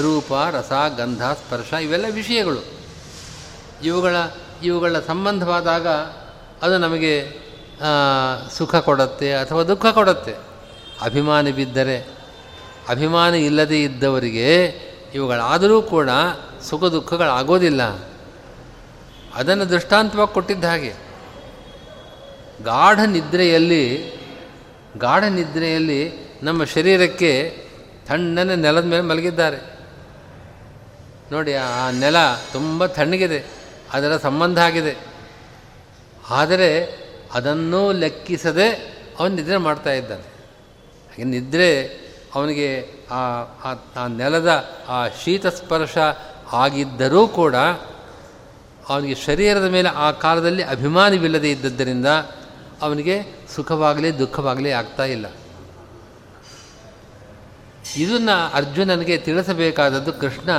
[0.00, 2.62] ರೂಪ, ರಸ, ಗಂಧ, ಸ್ಪರ್ಶ ಇವೆಲ್ಲ ವಿಷಯಗಳು.
[3.84, 4.16] ಇವುಗಳ
[4.62, 5.86] ಇವುಗಳ ಸಂಬಂಧವಾದಾಗ
[6.62, 7.32] ಅದು ನಮಗೆ
[8.50, 10.34] ಸುಖ ಕೊಡುತ್ತೆ ಅಥವಾ ದುಃಖ ಕೊಡುತ್ತೆ.
[11.02, 12.08] ಅಭಿಮಾನವಿದ್ದರೆ,
[12.88, 14.48] ಅಭಿಮಾನ ಇಲ್ಲದೇ ಇದ್ದವರಿಗೆ
[15.14, 16.08] ಇವುಗಳಾದರೂ ಕೂಡ
[16.62, 17.82] ಸುಖ ದುಃಖಗಳಾಗೋದಿಲ್ಲ.
[19.34, 20.92] ಅದನ್ನು ದೃಷ್ಟಾಂತವಾಗಿ ಕೊಟ್ಟಿದ್ದ ಹಾಗೆ.
[22.64, 24.12] ಗಾಢ ನಿದ್ರೆಯಲ್ಲಿ
[24.98, 27.64] ಗಾಢ ನಿದ್ರೆಯಲ್ಲಿ ನಮ್ಮ ಶರೀರಕ್ಕೆ
[28.06, 29.78] ತಣ್ಣನೆ ನೆಲದ ಮೇಲೆ ಮಲಗಿದ್ದಾರೆ.
[31.32, 32.16] ನೋಡಿ, ಆ ನೆಲ
[32.52, 33.46] ತುಂಬ ತಣ್ಣಗಿದೆ,
[33.92, 34.96] ಅದರ ಸಂಬಂಧ ಆಗಿದೆ.
[36.30, 36.98] ಆದರೆ
[37.34, 38.68] ಅದನ್ನೂ ಲೆಕ್ಕಿಸದೆ
[39.18, 40.22] ಅವನು ನಿದ್ರೆ ಮಾಡ್ತಾ ಇದ್ದಾನೆ.
[40.22, 42.03] ಹಾಗೆ ನಿದ್ರೆ
[42.34, 43.40] ಅವನಿಗೆ ಆ
[43.96, 45.98] ಆ ನೆಲದ ಆ ಶೀತ ಸ್ಪರ್ಶ
[46.52, 47.54] ಆಗಿದ್ದರೂ ಕೂಡ
[48.88, 52.06] ಅವನಿಗೆ ಶರೀರದ ಮೇಲೆ ಆ ಕಾಲದಲ್ಲಿ ಅಭಿಮಾನವಿಲ್ಲದೆ ಇದ್ದದ್ದರಿಂದ
[52.82, 53.22] ಅವನಿಗೆ
[53.54, 55.26] ಸುಖವಾಗಲಿ ದುಃಖವಾಗಲಿ ಆಗ್ತಾ ಇಲ್ಲ.
[57.96, 60.50] ಇದನ್ನು ಅರ್ಜುನನಿಗೆ ತಿಳಿಸಬೇಕಾದದ್ದು, ಕೃಷ್ಣ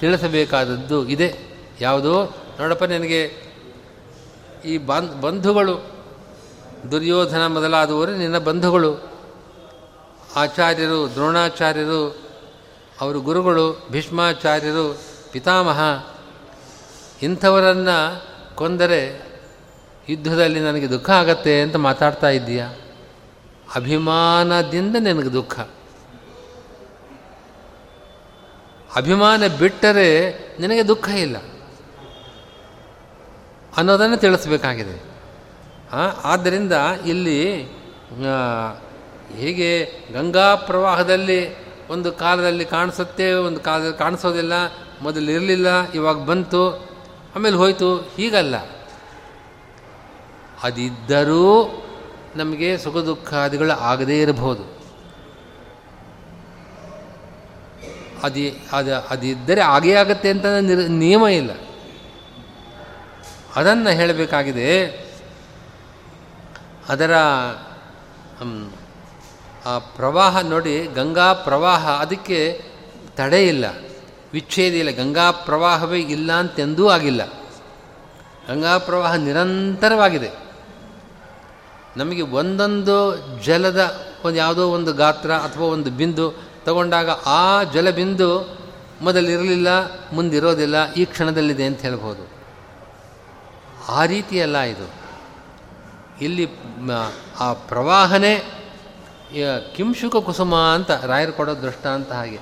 [0.00, 1.38] ತಿಳಿಸಬೇಕಾದದ್ದು ಇದೆ.
[1.80, 2.24] ಯಾವುದು?
[2.60, 3.32] ನೋಡಪ್ಪ, ನನಗೆ
[4.64, 6.04] ಈ ಬಾಂಧ್, ಬಂಧುಗಳು,
[6.90, 9.09] ದುರ್ಯೋಧನ ಮೊದಲಾದವರು ನಿನ್ನ ಬಂಧುಗಳು.
[10.36, 12.18] ಆಚಾರ್ಯರು, ದ್ರೋಣಾಚಾರ್ಯರು,
[13.00, 14.98] ಅವರು ಗುರುಗಳು, ಭೀಷ್ಮಾಚಾರ್ಯರು,
[15.32, 15.80] ಪಿತಾಮಹ,
[17.22, 18.22] ಇಂಥವರನ್ನು
[18.56, 19.30] ಕೊಂದರೆ
[20.08, 22.64] ಯುದ್ಧದಲ್ಲಿ ನನಗೆ ದುಃಖ ಆಗತ್ತೆ ಅಂತ ಮಾತಾಡ್ತಾ ಇದ್ದೀಯ?
[23.74, 25.60] ಅಭಿಮಾನದಿಂದ ನಿನಗೆ ದುಃಖ.
[28.96, 31.36] ಅಭಿಮಾನ ಬಿಟ್ಟರೆ ನಿನಗೆ ದುಃಖ ಇಲ್ಲ.
[33.76, 35.04] ಅನ್ನೋದನ್ನು ತಿಳಿಸ್ಬೇಕಾಗಿದೆ.
[36.24, 36.72] ಆದ್ದರಿಂದ
[37.06, 37.66] ಇಲ್ಲಿ
[39.36, 44.52] ಹೇಗೆ ಗಂಗಾ ಪ್ರವಾಹದಲ್ಲಿ ಒಂದು ಕಾಲದಲ್ಲಿ ಕಾಣಿಸುತ್ತೆ, ಒಂದು ಕಾಲದಲ್ಲಿ ಕಾಣಿಸೋದಿಲ್ಲ,
[45.02, 46.90] ಮೊದಲು ಇರಲಿಲ್ಲ, ಇವಾಗ ಬಂತು,
[47.36, 48.56] ಆಮೇಲೆ ಹೋಯಿತು, ಹೀಗಲ್ಲ.
[50.62, 51.46] ಅದಿದ್ದರೂ
[52.36, 54.80] ನಮಗೆ ಸುಖ ದುಃಖಾದಿಗಳು ಆಗದೇ ಇರಬಹುದು.
[58.22, 58.40] ಅದು
[58.72, 60.46] ಅದು, ಅದಿದ್ದರೆ ಆಗೇ ಆಗುತ್ತೆ ಅಂತ
[60.88, 61.50] ನಿಯಮ ಇಲ್ಲ.
[63.56, 64.86] ಅದನ್ನು ಹೇಳಬೇಕಾಗಿದೆ,
[66.88, 67.14] ಅದರ
[69.66, 72.64] ಆ ಪ್ರವಾಹ ನೋಡಿ ಗಂಗಾ ಪ್ರವಾಹ ಅದಕ್ಕೆ
[73.16, 73.64] ತಡೆ ಇಲ್ಲ.
[74.32, 74.90] ವಿಚ್ಛೇದ ಇಲ್ಲ.
[74.90, 77.26] ಗಂಗಾ ಪ್ರವಾಹವೇ ಇಲ್ಲ ಅಂತೆಂದೂ ಆಗಿಲ್ಲ.
[78.48, 80.30] ಗಂಗಾ ಪ್ರವಾಹ ನಿರಂತರವಾಗಿದೆ.
[81.96, 88.58] ನಮಗೆ ಒಂದೊಂದು ಜಲದ ಒಂದು ಯಾವುದೋ ಒಂದು ಗಾತ್ರ ಅಥವಾ ಒಂದು ಬಿಂದು ತಗೊಂಡಾಗ ಆ ಜಲಬಿಂದು
[89.00, 89.68] ಮೊದಲಿರಲಿಲ್ಲ,
[90.12, 92.28] ಮುಂದಿರೋದಿಲ್ಲ, ಈ ಕ್ಷಣದಲ್ಲಿದೆ ಅಂತ ಹೇಳ್ಬೋದು.
[93.88, 94.90] ಆ ರೀತಿಯಲ್ಲ ಇದು.
[96.20, 96.48] ಇಲ್ಲಿ
[97.40, 98.59] ಆ ಪ್ರವಾಹನೇ
[99.76, 102.38] ಕಿಂಶುಕ ಕುಸುಮ ಅಂತ ರಾಯರು ಕೊಡೋ ದೃಷ್ಟ ಅಂತ ಹಾಗೆ.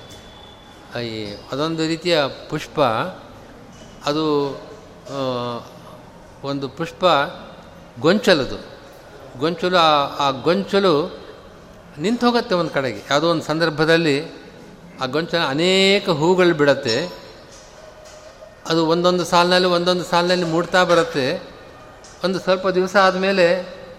[1.04, 2.18] ಈ ಅದೊಂದು ರೀತಿಯ
[2.50, 2.80] ಪುಷ್ಪ.
[4.06, 4.24] ಅದು
[6.44, 7.04] ಒಂದು ಪುಷ್ಪ
[8.00, 8.58] ಗೊಂಚಲದು.
[9.38, 9.76] ಗೊಂಚಲು,
[10.18, 11.18] ಆ ಗೊಂಚಲು
[11.98, 13.02] ನಿಂತು ಹೋಗುತ್ತೆ ಒಂದು ಕಡೆಗೆ.
[13.10, 14.24] ಯಾವುದೋ ಒಂದು ಸಂದರ್ಭದಲ್ಲಿ
[15.00, 17.08] ಆ ಗೊಂಚಲ ಅನೇಕ ಹೂಗಳು ಬಿಡತ್ತೆ.
[18.68, 21.42] ಅದು ಒಂದೊಂದು ಸಾಲಿನಲ್ಲಿ ಒಂದೊಂದು ಸಾಲಿನಲ್ಲಿ ಮೂಡ್ತಾ ಬರುತ್ತೆ.
[22.24, 23.46] ಒಂದು ಸ್ವಲ್ಪ ದಿವಸ ಆದಮೇಲೆ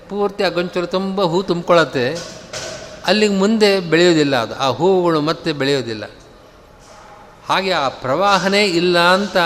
[0.10, 2.39] ಪೂರ್ತಿ ಆ ಗೊಂಚಲು ತುಂಬ ಹೂ ತುಂಬ್ಕೊಳ್ಳುತ್ತೆ
[3.08, 4.56] ಅಲ್ಲಿಗೆ ಮುಂದೆ ಬೆಳೆಯೋದಿಲ್ಲ ಅದು.
[4.56, 6.06] ಆ ಹೂವುಗಳು ಮತ್ತೆ ಬೆಳೆಯೋದಿಲ್ಲ
[7.48, 9.38] ಹಾಗೆ ಆ ಪ್ರವಾಹನೇ ಇಲ್ಲ ಅಂತ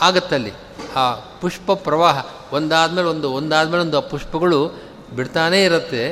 [0.00, 0.52] ಆಗತ್ತಲ್ಲಿ.
[0.96, 4.60] ಆ ಪುಷ್ಪ ಪ್ರವಾಹ, ಒಂದಾದಮೇಲೆ ಒಂದು ಒಂದಾದಮೇಲೆ ಒಂದು ಆ ಪುಷ್ಪಗಳು
[5.16, 6.04] ಬಿಡ್ತಾನೇ ಇರುತ್ತೆ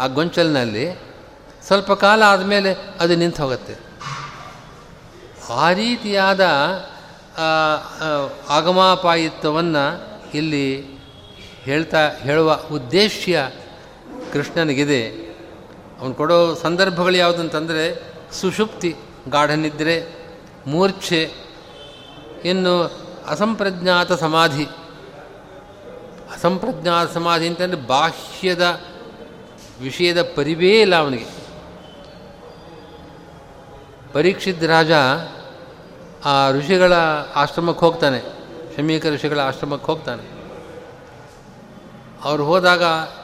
[0.00, 0.86] ಆ ಗೊಂಚಲಿನಲ್ಲಿ.
[1.66, 3.74] ಸ್ವಲ್ಪ ಕಾಲ ಆದಮೇಲೆ ಅದು ನಿಂತು ಹೋಗುತ್ತೆ.
[5.50, 6.44] ಆ ರೀತಿಯಾದ
[8.48, 9.84] ಆಗಮಾಪಾಯಿತ್ವವನ್ನು
[10.34, 10.66] ಇಲ್ಲಿ
[11.62, 13.28] ಹೇಳ್ತಾ, ಹೇಳುವ ಉದ್ದೇಶ
[14.32, 15.28] ಕೃಷ್ಣನಿಗಿದೆ.
[16.00, 18.96] ಅವನು ಕೊಡೋ ಸಂದರ್ಭಗಳು ಯಾವುದಂತಂದರೆ ಸುಷುಪ್ತಿ,
[19.28, 20.06] ಗಾಢನಿದ್ರೆ,
[20.66, 21.30] ಮೂರ್ಛೆ,
[22.44, 22.82] ಇನ್ನು
[23.28, 24.64] ಅಸಂಪ್ರಜ್ಞಾತ ಸಮಾಧಿ.
[26.32, 28.80] ಅಸಂಪ್ರಜ್ಞಾತ ಸಮಾಧಿ ಅಂತಂದರೆ ಬಾಹ್ಯದ
[29.82, 31.26] ವಿಷಯದ ಪರಿವೇ ಇಲ್ಲ ಅವನಿಗೆ.
[34.12, 34.90] ಪರೀಕ್ಷಿತ್ ರಾಜ
[36.24, 36.92] ಆ ಋಷಿಗಳ
[37.34, 38.20] ಆಶ್ರಮಕ್ಕೆ ಹೋಗ್ತಾನೆ,
[38.76, 40.37] ಶಮೀಕ ಋಷಿಗಳ ಆಶ್ರಮಕ್ಕೆ ಹೋಗ್ತಾನೆ.
[42.24, 42.82] ಅವ್ರು ಹೋದಾಗ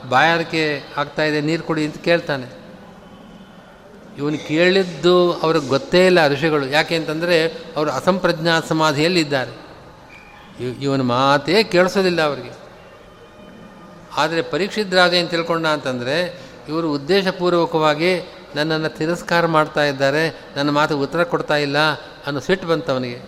[0.08, 2.64] ಬಾಯಾರಿಕೆ ಆಗ್ತಾಯಿದೆ ನೀರು ಕುಡಿ ಅಂತ ಕೇಳ್ತಾನೆ.
[4.18, 6.66] ಇವನು ಕೇಳಿದ್ದು ಅವ್ರಿಗೆ ಗೊತ್ತೇ ಇಲ್ಲ ಋಷಿಗಳು.
[6.66, 9.64] ಯಾಕೆ ಅಂತಂದರೆ ಅವರು ಅಸಂಪ್ರಜ್ಞಾ ಸಮಾಧಿಯಲ್ಲಿ ಇದ್ದಾರೆ.
[10.80, 12.50] ಇವನ ಮಾತೇ ಕೇಳಿಸೋದಿಲ್ಲ ಅವರಿಗೆ.
[14.16, 21.22] ಆದರೆ ಪರೀಕ್ಷಿತ್ ರಾಜ ಏನು ತಿಳ್ಕೊಂಡ ಅಂತಂದರೆ ಇವರು ಉದ್ದೇಶಪೂರ್ವಕವಾಗಿ ನನ್ನನ್ನು ತಿರಸ್ಕಾರ ಮಾಡ್ತಾ ಇದ್ದಾರೆ, ನನ್ನ ಮಾತು ಉತ್ತರ
[21.22, 21.78] ಕೊಡ್ತಾ ಇಲ್ಲ
[22.26, 23.20] ಅನ್ನೋ ಸಿಟ್ಟು ಬಂತವನಿಗೆ.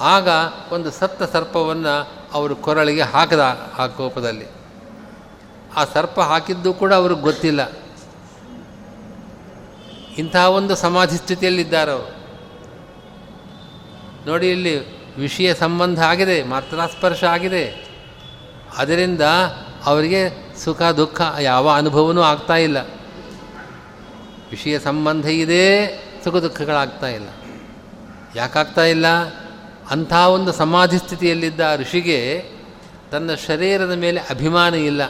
[0.00, 0.28] ಆಗ
[0.72, 4.46] ಒಂದು ಸತ್ತ ಸರ್ಪವನ್ನು ಅವರು ಕೊರಳಿಗೆ ಹಾಕದ, ಆ ಕೋಪದಲ್ಲಿ.
[5.76, 7.72] ಆ ಸರ್ಪ ಹಾಕಿದ್ದು ಕೂಡ ಅವ್ರಿಗೆ ಗೊತ್ತಿಲ್ಲ.
[10.18, 12.24] ಇಂತಹ ಒಂದು ಸಮಾಧಿ ಸ್ಥಿತಿಯಲ್ಲಿದ್ದಾರೆ ಅವರು.
[14.26, 17.88] ನೋಡಿ ಇಲ್ಲಿ ವಿಷಯ ಸಂಬಂಧ ಆಗಿದೆ ಮಾತ್ರಾಸ್ಪರ್ಶ ಆಗಿದೆ.
[18.76, 19.20] ಅದರಿಂದ
[19.84, 22.78] ಅವರಿಗೆ ಸುಖ, ದುಃಖ, ಯಾವ ಅನುಭವವೂ ಆಗ್ತಾ ಇಲ್ಲ.
[24.50, 27.28] ವಿಷಯ ಸಂಬಂಧ ಇದೇ, ಸುಖ, ದುಃಖಗಳಾಗ್ತಾ ಇಲ್ಲ.
[28.36, 29.06] ಯಾಕಾಗ್ತಾ ಇಲ್ಲ?
[29.90, 32.44] ಅಂಥ ಒಂದು ಸಮಾಧಿ ಸ್ಥಿತಿಯಲ್ಲಿದ್ದ ಋಷಿಗೆ
[33.10, 35.02] ತನ್ನ ಶರೀರದ ಮೇಲೆ ಅಭಿಮಾನ ಇಲ್ಲ.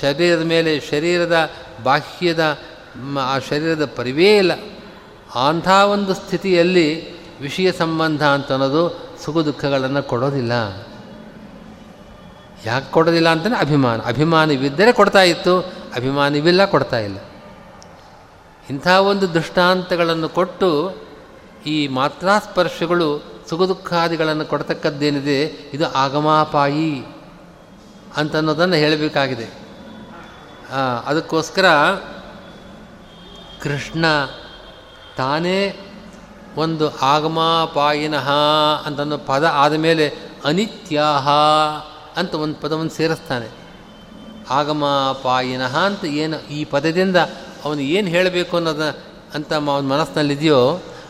[0.00, 1.50] ಶರೀರದ ಮೇಲೆ ಶರೀರದ
[1.82, 2.58] ಬಾಹ್ಯದ
[3.20, 4.52] ಆ ಶರೀರದ ಪರಿವೇ ಇಲ್ಲ.
[5.48, 10.52] ಅಂಥ ಒಂದು ಸ್ಥಿತಿಯಲ್ಲಿ ವಿಷಯ ಸಂಬಂಧ ಅಂತ ಅನ್ನೋದು ಸುಖ ದುಃಖಗಳನ್ನು ಕೊಡೋದಿಲ್ಲ.
[12.66, 14.00] ಯಾಕೆ ಕೊಡೋದಿಲ್ಲ ಅಂತಲೇ ಅಭಿಮಾನ.
[14.00, 15.60] ಅಭಿಮಾನವಿದ್ದರೆ ಕೊಡ್ತಾ ಇತ್ತು,
[15.96, 17.18] ಅಭಿಮಾನವಿಲ್ಲ ಕೊಡ್ತಾ ಇಲ್ಲ.
[18.70, 20.94] ಇಂಥ ಒಂದು ದೃಷ್ಟಾಂತಗಳನ್ನು ಕೊಟ್ಟು
[21.66, 25.38] ಈ ಮಾತ್ರಾಸ್ಪರ್ಶಗಳು ಸುಖ ದುಃಖಾದಿಗಳನ್ನು ಕೊಡ್ತಕ್ಕದ್ದೇನಿದೆ,
[25.74, 26.92] ಇದು ಆಗಮಾಪಾಯಿ
[28.16, 29.46] ಅಂತನ್ನೋದನ್ನು ಹೇಳಬೇಕಾಗಿದೆ.
[31.06, 31.66] ಅದಕ್ಕೋಸ್ಕರ
[33.62, 34.04] ಕೃಷ್ಣ
[35.16, 35.58] ತಾನೇ
[36.56, 38.28] ಒಂದು ಆಗಮಾಪಾಯಿನಃ
[38.86, 40.06] ಅಂತನ್ನೋ ಪದ ಆದಮೇಲೆ
[40.44, 41.28] ಅನಿತ್ಯಾಹ
[42.16, 43.48] ಅಂತ ಒಂದು ಪದವನ್ನು ಸೇರಿಸ್ತಾನೆ.
[44.50, 47.16] ಆಗಮಾಪಾಯಿನಃ ಅಂತ ಏನು ಈ ಪದದಿಂದ
[47.64, 48.84] ಅವನು ಏನು ಹೇಳಬೇಕು ಅನ್ನೋದ
[49.34, 50.60] ಅಂತ ಅವನ ಮನಸ್ಸಿನಲ್ಲಿದೆಯೋ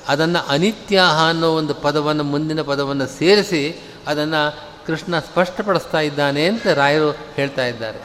[0.08, 7.66] ಅದನ್ನು ಅನಿತ್ಯ ಅನ್ನೋ ಒಂದು ಪದವನ್ನು, ಮುಂದಿನ ಪದವನ್ನು ಸೇರಿಸಿ ಅದನ್ನು ಕೃಷ್ಣ ಸ್ಪಷ್ಟಪಡಿಸ್ತಾ ಇದ್ದಾನೆ ಅಂತ ರಾಯರು ಹೇಳ್ತಾ
[7.66, 7.98] ಇದ್ದಾರೆ.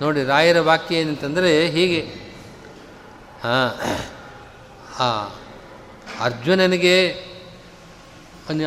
[0.00, 2.00] ನೋಡಿ, ರಾಯರ ವಾಕ್ಯ ಏನಂತಂದರೆ ಹೀಗೆ.
[3.42, 3.78] ಹಾಂ,
[4.98, 5.28] ಆ,
[6.20, 7.08] ಅರ್ಜುನನಿಗೆ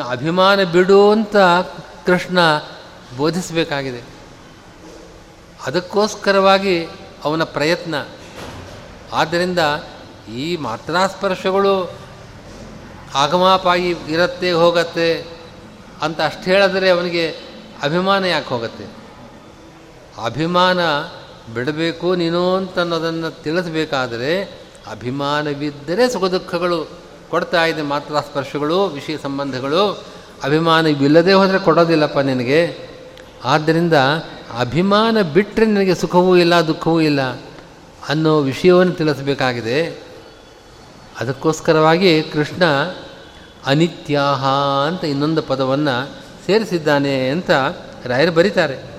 [0.10, 1.38] ಅಭಿಮಾನ ಬಿಡು ಅಂತ
[2.06, 2.40] ಕೃಷ್ಣ
[3.18, 4.04] ಬೋಧಿಸಬೇಕಾಗಿದೆ.
[5.66, 6.88] ಅದಕ್ಕೋಸ್ಕರವಾಗಿ
[7.24, 7.96] ಅವನ ಪ್ರಯತ್ನ.
[9.14, 9.60] ಆದ್ದರಿಂದ
[10.36, 12.03] ಈ ಮಾತ್ರಾಸ್ಪರ್ಶಗಳು
[13.16, 15.26] ಆಗಮಾಪಾಯಿ ಇರತ್ತೆ ಹೋಗತ್ತೆ
[16.02, 17.30] ಅಂತ ಅಷ್ಟು ಹೇಳಿದ್ರೆ ಅವನಿಗೆ
[17.84, 18.86] ಅಭಿಮಾನ ಯಾಕೆ ಹೋಗುತ್ತೆ?
[20.26, 20.80] ಅಭಿಮಾನ
[21.54, 26.90] ಬಿಡಬೇಕು ನೀನು ಅಂತ ಅನ್ನೋದನ್ನು ತಿಳಿಸಬೇಕಾದರೆ ಅಭಿಮಾನವಿದ್ದರೆ ಸುಖ ದುಃಖಗಳು
[27.30, 30.04] ಕೊಡ್ತಾ ಇದೆ ಮಾತ್ರ ಸ್ಪರ್ಶಗಳು, ವಿಷಯ ಸಂಬಂಧಗಳು.
[30.44, 32.78] ಅಭಿಮಾನವಿಲ್ಲದೆ ಹೋದರೆ ಕೊಡೋದಿಲ್ಲಪ್ಪ ನಿನಗೆ.
[33.46, 33.94] ಆದ್ದರಿಂದ
[34.60, 37.22] ಅಭಿಮಾನ ಬಿಟ್ಟರೆ ನಿನಗೆ ಸುಖವೂ ಇಲ್ಲ, ದುಃಖವೂ ಇಲ್ಲ
[38.10, 40.04] ಅನ್ನೋ ವಿಷಯವನ್ನು ತಿಳಿಸಬೇಕಾಗಿದೆ.
[41.20, 42.64] ಅದಕ್ಕೋಸ್ಕರವಾಗಿ ಕೃಷ್ಣ
[43.66, 44.46] ಅನಿತ್ಯಾಹ
[44.88, 46.10] ಅಂತ ಇನ್ನೊಂದು ಪದವನ್ನು
[46.46, 47.52] ಸೇರಿಸಿದ್ದಾನೆ ಅಂತ
[48.06, 48.94] ರಾಯರು ಬರೀತಾರೆ.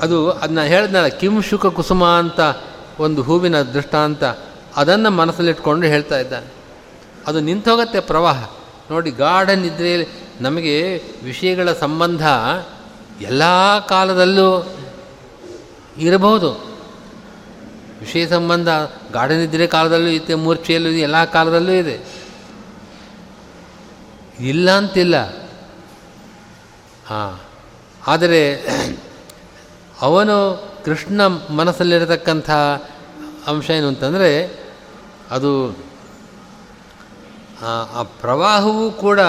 [0.00, 2.40] ಅದು ಅದನ್ನ ಹೇಳಿದ್ನಲ್ಲ, ಕಿಂ ಶುಕ ಕುಸುಮ ಅಂತ
[2.98, 4.24] ಒಂದು ಹೂವಿನ ದೃಷ್ಟಾಂತ,
[4.76, 6.54] ಅದನ್ನು ಮನಸ್ಸಲ್ಲಿಟ್ಕೊಂಡು ಹೇಳ್ತಾ ಇದ್ದಾನೆ.
[7.26, 8.50] ಅದು ನಿಂತೋಗತ್ತೆ ಪ್ರವಾಹ.
[8.90, 10.06] ನೋಡಿ, ಗಾಢ ನಿದ್ರೆಯಲ್ಲಿ
[10.40, 12.26] ನಮಗೆ ವಿಷಯಗಳ ಸಂಬಂಧ
[13.20, 13.42] ಎಲ್ಲ
[13.78, 14.76] ಕಾಲದಲ್ಲೂ
[15.98, 16.73] ಇರಬಹುದು.
[18.04, 18.68] ವಿಷಯ ಸಂಬಂಧ
[19.12, 22.00] ಗಾರ್ಡನ್ ನಿದ್ರೆ ಕಾಲದಲ್ಲೂ ಇದೆ, ಮೂರ್ಛೆಯಲ್ಲೂ ಇದೆ, ಎಲ್ಲ ಕಾಲದಲ್ಲೂ ಇದೆ.
[24.40, 25.34] ಇಲ್ಲ ಅಂತಿಲ್ಲ.
[27.06, 27.40] ಹಾಂ.
[28.06, 28.66] ಆದರೆ
[30.00, 32.50] ಅವನು ಕೃಷ್ಣ ಮನಸ್ಸಲ್ಲಿರತಕ್ಕಂಥ
[33.46, 34.60] ಅಂಶ ಏನು ಅಂತಂದರೆ
[35.30, 35.70] ಅದು
[37.62, 39.20] ಆ- ಪ್ರವಾಹವೂ ಕೂಡ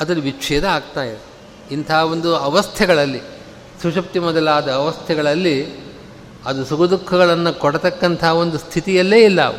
[0.00, 1.22] ಅದರ ವಿಚ್ಛೇದ ಆಗ್ತಾ ಇದೆ.
[1.70, 3.20] ಇಂಥ ಒಂದು ಅವಸ್ಥೆಗಳಲ್ಲಿ,
[3.82, 5.87] ಸುಷುಪ್ತಿ ಮೊದಲಾದ ಅವಸ್ಥೆಗಳಲ್ಲಿ
[6.46, 9.52] ಅದು ಸುಖ ದುಃಖಗಳನ್ನು ಕೊಡತಕ್ಕಂಥ ಒಂದು ಸ್ಥಿತಿಯಲ್ಲೇ ಇಲ್ಲ.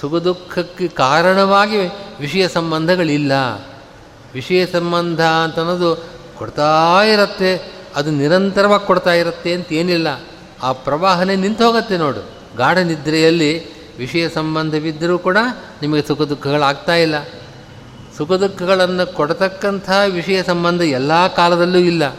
[0.00, 1.78] ಸುಖ ದುಃಖಕ್ಕೆ ಕಾರಣವಾಗಿ
[2.20, 3.32] ವಿಷಯ ಸಂಬಂಧಗಳಿಲ್ಲ.
[4.34, 6.04] ವಿಷಯ ಸಂಬಂಧ ಅಂತ ಅನ್ನೋದು
[6.38, 10.08] ಕೊಡ್ತಾ ಇರುತ್ತೆ, ಅದು ನಿರಂತರವಾಗಿ ಕೊಡ್ತಾ ಇರುತ್ತೆ ಅಂತ ಏನಿಲ್ಲ
[10.62, 12.30] ಆ ಪ್ರವಾಹನೇ ನಿಂತು ಹೋಗುತ್ತೆ ನೋಡು.
[12.56, 13.52] ಗಾಢ ನಿದ್ರೆಯಲ್ಲಿ
[13.98, 15.38] ವಿಷಯ ಸಂಬಂಧವಿದ್ದರೂ ಕೂಡ
[15.82, 17.14] ನಿಮಗೆ ಸುಖ ದುಃಖಗಳಾಗ್ತಾ ಇಲ್ಲ.
[18.16, 22.16] ಸುಖ ದುಃಖಗಳನ್ನು ಕೊಡತಕ್ಕಂಥ ವಿಷಯ ಸಂಬಂಧ ಎಲ್ಲ ಕಾಲದಲ್ಲೂ ಇಲ್ಲ.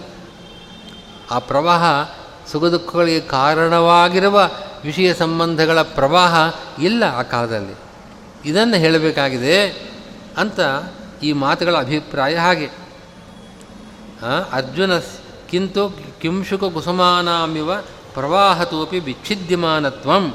[1.31, 1.83] ಆ ಪ್ರವಾಹ
[2.53, 4.49] ಸುಖ ದುಃಖಗಳಿಗೆ ಕಾರಣವಾಗಿರುವ
[4.83, 6.35] ವಿಷಯ ಸಂಬಂಧಗಳ ಪ್ರವಾಹ
[6.83, 7.75] ಇಲ್ಲ ಆ ಕಾಲದಲ್ಲಿ.
[8.49, 9.69] ಇದನ್ನು ಹೇಳಬೇಕಾಗಿದೆ
[10.37, 10.59] ಅಂತ
[11.23, 12.69] ಈ ಮಾತುಗಳ ಅಭಿಪ್ರಾಯ ಹಾಗೆ.
[14.53, 14.97] ಅರ್ಜುನ
[15.49, 15.89] ಕಿಂತು
[16.21, 17.75] ಕಿಂಶುಕ ಕುಸುಮಾನಾಮಿವ
[18.13, 20.33] ಪ್ರವಾಹತೋಪಿ ವಿಚ್ಛಿದ್ಯಮಾನತ್ವಂ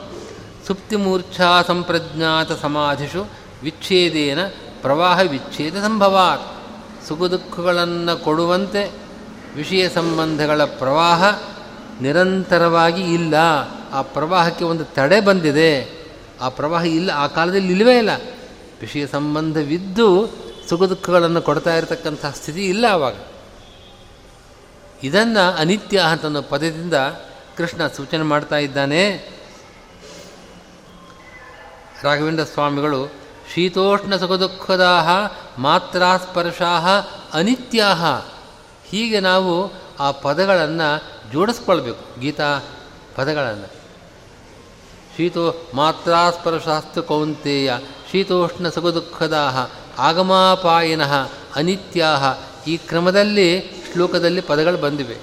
[0.66, 3.26] ಸುಪ್ತಿಮೂರ್ಛಾ ಸಂಪ್ರಜ್ಞಾತ ಸಮಾಧಿಷು
[3.62, 4.38] ವಿಚ್ಛೇದೇನ
[4.82, 6.42] ಪ್ರವಾಹ ವಿಚ್ಛೇದ ಸಂಭವಾತ್.
[7.08, 8.92] ಸುಖ ದುಃಖಗಳನ್ನು ಕೊಡುವಂತೆ
[9.56, 11.24] ವಿಷಯ ಸಂಬಂಧಗಳ ಪ್ರವಾಹ
[12.00, 13.34] ನಿರಂತರವಾಗಿ ಇಲ್ಲ,
[13.92, 15.98] ಆ ಪ್ರವಾಹಕ್ಕೆ ಒಂದು ತಡೆ ಬಂದಿದೆ.
[16.40, 18.10] ಆ ಪ್ರವಾಹ ಇಲ್ಲ, ಆ ಕಾಲದಲ್ಲಿ ಇಲ್ಲವೇ ಇಲ್ಲ.
[18.80, 20.28] ವಿಷಯ ಸಂಬಂಧವಿದ್ದು
[20.68, 23.14] ಸುಖ ದುಃಖಗಳನ್ನು ಕೊಡ್ತಾ ಇರತಕ್ಕಂಥ ಸ್ಥಿತಿ ಇಲ್ಲ ಆವಾಗ
[25.02, 26.94] ಇದನ್ನು ಅನಿತ್ಯ ತನ್ನ ಪದದಿಂದ
[27.56, 29.30] ಕೃಷ್ಣ ಸೂಚನೆ ಮಾಡ್ತಾ ಇದ್ದಾನೆ.
[32.02, 33.06] ರಾಘವೇಂದ್ರ ಸ್ವಾಮಿಗಳು,
[33.54, 37.94] ಶೀತೋಷ್ಣ ಸುಖ ಮಾತ್ರ ಮಾತ್ರಾಸ್ಪರ್ಶಾ ಅನಿತ್ಯಾ
[38.84, 42.60] ಹೀಗೆ ನಾವು ಆ ಪದಗಳನ್ನು ಜೋಡಿಸ್ಕೊಳ್ಬೇಕು ಗೀತಾ
[43.16, 43.78] ಪದಗಳನ್ನು.
[45.16, 47.72] ಶೀತೋ ಮಾತ್ರಾಸ್ಪರ್ಶಾಸ್ತು ಕೌಂತೆಯ,
[48.12, 53.60] ಶೀತೋಷ್ಣ ಸುಖ ದುಃಖದಾಹ, ಆಗಮಾಪಾಯಿನಃ, ಅನಿತ್ಯಾಹ, ಈ ಕ್ರಮದಲ್ಲಿ
[53.92, 55.16] ಶ್ಲೋಕದಲ್ಲಿ ಪದಗಳು ಬಂದಿವೆ.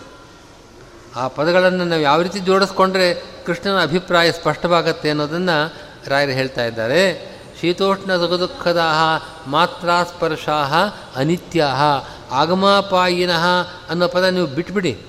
[1.16, 5.74] ಆ ಪದಗಳನ್ನು ನಾವು ಯಾವ ರೀತಿ ಜೋಡಿಸ್ಕೊಂಡ್ರೆ ಕೃಷ್ಣನ ಅಭಿಪ್ರಾಯ ಸ್ಪಷ್ಟವಾಗತ್ತೆ ಅನ್ನೋದನ್ನು
[6.08, 7.36] ರಾಯರು ಹೇಳ್ತಾ ಇದ್ದಾರೆ.
[7.62, 10.74] ಶೀತೋಷ್ಣ ಸುಖದುಃಖದಾಹ ಮಾತ್ರಾ ಸ್ಪರ್ಶಾಹ,
[11.16, 11.82] ಅನಿತ್ಯಾಹ,
[12.32, 13.46] ಆಗಮಾಪಾಯಿನಃ
[13.90, 15.00] ಅನ್ನೋ ಪದ ನೀವು ಬಿಟ್ಬಿಡಿ.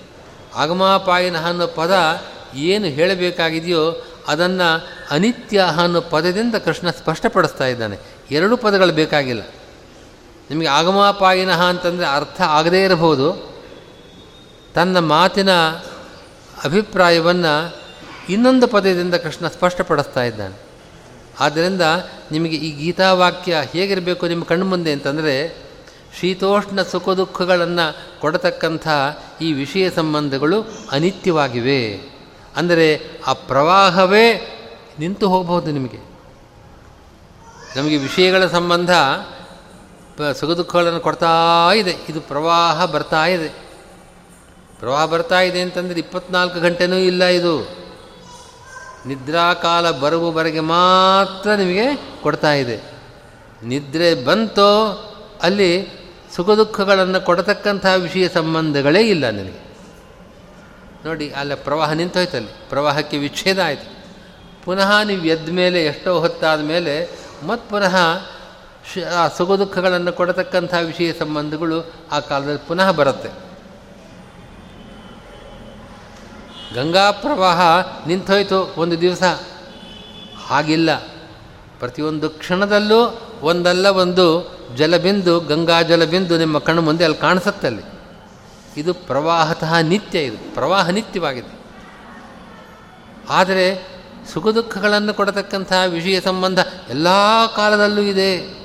[0.56, 2.22] ಆಗಮಾಪಾಯಿನಃ ಅನ್ನೋ ಪದ
[2.54, 7.98] ಏನು ಹೇಳಬೇಕಾಗಿದೆಯೋ ಅದನ್ನು ಅನಿತ್ಯ ಅನ್ನೋ ಪದದಿಂದ ಕೃಷ್ಣ ಸ್ಪಷ್ಟಪಡಿಸ್ತಾ ಇದ್ದಾನೆ.
[8.30, 9.42] ಎರಡೂ ಪದಗಳು ಬೇಕಾಗಿಲ್ಲ.
[10.50, 13.56] ನಿಮಗೆ ಆಗಮಾಪಾಯಿನಃ ಅಂತಂದರೆ ಅರ್ಥ ಆಗದೇ ಇರಬಹುದು.
[14.74, 15.50] ತನ್ನ ಮಾತಿನ
[16.64, 17.76] ಅಭಿಪ್ರಾಯವನ್ನು
[18.28, 20.66] ಇನ್ನೊಂದು ಪದದಿಂದ ಕೃಷ್ಣ ಸ್ಪಷ್ಟಪಡಿಸ್ತಾ ಇದ್ದಾನೆ.
[21.40, 21.80] ಆದ್ದರಿಂದ
[22.32, 25.65] ನಿಮಗೆ ಈ ಗೀತಾವಾಕ್ಯ ಹೇಗಿರಬೇಕು ನಿಮ್ಮ ಕಣ್ಣು ಮುಂದೆ ಅಂತಂದರೆ
[26.20, 28.88] ಶೀತೋಷ್ಣ ಸುಖ ದುಃಖಗಳನ್ನು ಕೊಡತಕ್ಕಂಥ
[29.40, 32.12] ಈ ವಿಷಯ ಸಂಬಂಧಗಳು ಅನಿತ್ಯವಾಗಿವೆ.
[32.56, 34.52] ಅಂದರೆ ಆ ಪ್ರವಾಹವೇ
[34.98, 35.98] ನಿಂತು ಹೋಗಬಹುದು ನಿಮಗೆ.
[37.76, 38.90] ನಮಗೆ ವಿಷಯಗಳ ಸಂಬಂಧ
[40.32, 41.96] ಸುಖ ದುಃಖಗಳನ್ನು ಕೊಡ್ತಾ ಇದೆ.
[42.08, 43.48] ಇದು ಪ್ರವಾಹ ಬರ್ತಾ ಇದೆ.
[44.78, 47.68] ಪ್ರವಾಹ ಬರ್ತಾ ಇದೆ ಅಂತಂದರೆ ಇಪ್ಪತ್ನಾಲ್ಕು ಗಂಟೆನೂ ಇಲ್ಲ ಇದು.
[49.06, 52.80] ನಿದ್ರಾಕಾಲ ಬರುವವರೆಗೆ ಮಾತ್ರ ನಿಮಗೆ ಕೊಡ್ತಾ ಇದೆ.
[53.62, 55.02] ನಿದ್ರೆ ಬಂತೋ
[55.42, 55.95] ಅಲ್ಲಿ
[56.36, 59.66] ಸುಖ ದುಃಖಗಳನ್ನು ಕೊಡತಕ್ಕಂತಹ ವಿಷಯ ಸಂಬಂಧಗಳೇ ಇಲ್ಲ ನಿನಗೆ.
[61.04, 62.68] ನೋಡಿ, ಅಲ್ಲ, ಪ್ರವಾಹ ನಿಂತೋಯ್ತಲ್ಲಿ.
[62.68, 63.96] ಪ್ರವಾಹಕ್ಕೆ ವಿಚ್ಛೇದ ಆಯಿತು.
[64.64, 67.10] ಪುನಃ ನೀವು ಎದ್ದ ಮೇಲೆ, ಎಷ್ಟೋ ಹೊತ್ತಾದ ಮೇಲೆ
[67.46, 67.96] ಮತ್ತು ಪುನಃ
[69.16, 73.28] ಆ ಸುಖ ದುಃಖಗಳನ್ನು ಕೊಡತಕ್ಕಂಥ ವಿಷಯ ಸಂಬಂಧಗಳು ಆ ಕಾಲದಲ್ಲಿ ಪುನಃ ಬರುತ್ತೆ.
[76.74, 77.60] ಗಂಗಾ ಪ್ರವಾಹ
[78.06, 79.22] ನಿಂತೋಯ್ತು ಒಂದು ದಿವಸ.
[80.46, 80.96] ಹಾಗಿಲ್ಲ.
[81.78, 87.82] ಪ್ರತಿಯೊಂದು ಕ್ಷಣದಲ್ಲೂ ಒಂದಲ್ಲ ಒಂದು ಜಲಬಿಂದು, ಗಂಗಾ ಜಲಬಿಂದು ನಿಮ್ಮ ಕಣ್ಣು ಮುಂದೆ ಅಲ್ಲಿ ಕಾಣಿಸುತ್ತೆ ಅಲ್ಲಿ.
[88.76, 90.54] ಇದು ಪ್ರವಾಹತಃ ನಿತ್ಯ ಇದು.
[90.54, 91.56] ಪ್ರವಾಹ ನಿತ್ಯವಾಗಿದೆ.
[93.30, 93.86] ಆದರೆ
[94.32, 97.06] ಸುಖ ದುಃಖಗಳನ್ನು ಕೊಡತಕ್ಕಂತಹ ವಿಷಯ ಸಂಬಂಧ ಎಲ್ಲ
[97.56, 98.56] ಕಾಲದಲ್ಲೂ ಇದೆ.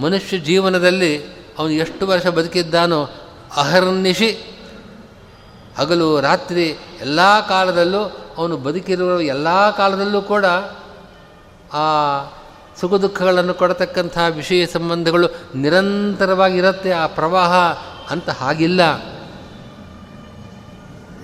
[0.00, 1.24] ಮನುಷ್ಯ ಜೀವನದಲ್ಲಿ
[1.58, 3.08] ಅವನು ಎಷ್ಟು ವರ್ಷ ಬದುಕಿದ್ದಾನೋ
[3.56, 4.30] ಅಹರ್ನಿಶಿ.
[5.78, 10.44] ಹಗಲು, ರಾತ್ರಿ ಎಲ್ಲ ಕಾಲದಲ್ಲೂ ಅವನು ಬದುಕಿರುವ ಎಲ್ಲ ಕಾಲದಲ್ಲೂ ಕೂಡ
[11.72, 11.82] ಆ
[12.80, 17.52] ಸುಖ ದುಃಖಗಳನ್ನು ಕೊಡತಕ್ಕಂತಹ ವಿಷಯ ಸಂಬಂಧಗಳು ನಿರಂತರವಾಗಿರುತ್ತೆ, ಆ ಪ್ರವಾಹ
[18.10, 18.80] ಅಂತ ಹಾಗಿಲ್ಲ.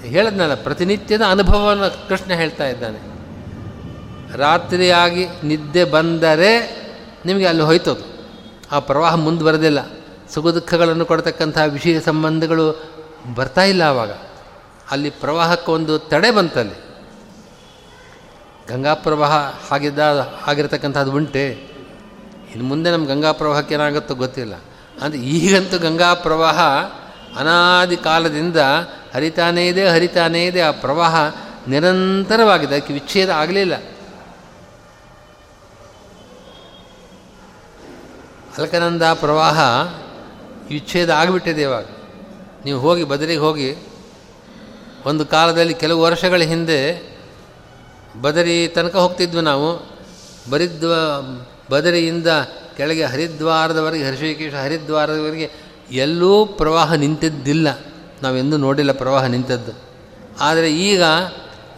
[0.00, 3.12] ಹೇಳದ್ನಲ್ಲ, ಪ್ರತಿನಿತ್ಯದ ಅನುಭವವನ್ನು ಕೃಷ್ಣ ಹೇಳ್ತಾ ಇದ್ದಾನೆ.
[4.36, 6.82] ರಾತ್ರಿಯಾಗಿ ನಿದ್ದೆ ಬಂದರೆ
[7.26, 8.12] ನಿಮಗೆ ಅಲ್ಲಿ ಹೋಯ್ತದು.
[8.72, 9.78] ಆ ಪ್ರವಾಹ ಮುಂದುವರೆದಿಲ್ಲ
[10.34, 12.82] ಸುಖ ದುಃಖಗಳನ್ನು ಕೊಡ್ತಕ್ಕಂಥ ವಿಷಯ ಸಂಬಂಧಗಳು
[13.34, 14.10] ಬರ್ತಾ ಇಲ್ಲ ಆವಾಗ.
[14.90, 16.91] ಅಲ್ಲಿ ಪ್ರವಾಹಕ್ಕೆ ಒಂದು ತಡೆ ಬಂತಲ್ಲಿ.
[18.72, 19.32] ಗಂಗಾ ಪ್ರವಾಹ
[19.70, 19.98] ಹಾಗಿದ್ದ
[20.46, 21.48] ಆಗಿರತಕ್ಕಂಥದ್ದು ಉಂಟೆ.
[22.52, 24.54] ಇನ್ನು ಮುಂದೆ ನಮ್ಮ ಗಂಗಾ ಪ್ರವಾಹಕ್ಕೆ ಏನಾಗುತ್ತೋ ಗೊತ್ತಿಲ್ಲ.
[25.02, 26.60] ಅಂದರೆ ಈಗಂತೂ ಗಂಗಾ ಪ್ರವಾಹ
[27.36, 28.56] ಅನಾದಿ ಕಾಲದಿಂದ
[29.14, 30.60] ಹರಿತಾನೇ ಇದೆ ಹರಿತಾನೇ ಇದೆ.
[30.60, 31.16] ಆ ಪ್ರವಾಹ
[31.68, 32.76] ನಿರಂತರವಾಗಿದೆ.
[32.76, 33.74] ಅದಕ್ಕೆ ವಿಚ್ಛೇದ ಆಗಲಿಲ್ಲ.
[38.58, 39.60] ಅಲಕನಂದ ಪ್ರವಾಹ
[40.68, 41.84] ವಿಚ್ಛೇದ ಆಗಿಬಿಟ್ಟಿದೆ ಇವಾಗ.
[42.64, 43.76] ನೀವು ಹೋಗಿ ಬದರಿಗೆ ಹೋಗಿ
[45.06, 47.11] ಒಂದು ಕಾಲದಲ್ಲಿ ಕೆಲವು ವರ್ಷಗಳ ಹಿಂದೆ
[48.20, 49.92] ಬದರಿ ತನಕ ಹೋಗ್ತಿದ್ವಿ ನಾವು.
[50.50, 50.94] ಬರಿದ್ವ,
[51.70, 52.26] ಬದರಿಯಿಂದ
[52.76, 55.50] ಕೆಳಗೆ ಹರಿದ್ವಾರದವರೆಗೆ ಹರ್ಷಿಕೇಶ ಹರಿದ್ವಾರದವರೆಗೆ
[55.90, 57.78] ಎಲ್ಲೂ ಪ್ರವಾಹ ನಿಂತಿದ್ದಿಲ್ಲ.
[58.22, 59.72] ನಾವೆಂದೂ ನೋಡಿಲ್ಲ ಪ್ರವಾಹ ನಿಂತದ್ದು.
[60.40, 61.02] ಆದರೆ ಈಗ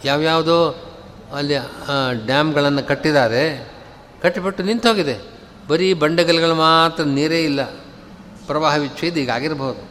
[0.05, 0.69] ಯಾವ್ಯಾವುದೋ
[1.35, 1.53] ಅಲ್ಲಿ
[2.25, 3.73] ಡ್ಯಾಮ್ಗಳನ್ನು ಕಟ್ಟಿದ್ದಾರೆ.
[4.21, 5.17] ಕಟ್ಟಿಬಿಟ್ಟು ನಿಂತೋಗಿದೆ.
[5.67, 7.63] ಬರೀ ಬಂಡೆಗಲ್ಗಳು ಮಾತ್ರ ನೀರೇ ಇಲ್ಲ.
[8.47, 9.89] ಪ್ರವಾಹ ವಿಚ್ಛೇದ ಈಗ ಆಗಿರ್ಬೋದು.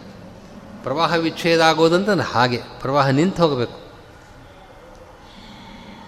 [0.83, 2.61] ಪ್ರವಾಹ ವಿಚ್ಛೇದ ಆಗೋದಂತ ಹಾಗೆ.
[2.81, 3.84] ಪ್ರವಾಹ ನಿಂತು ಹೋಗಬೇಕು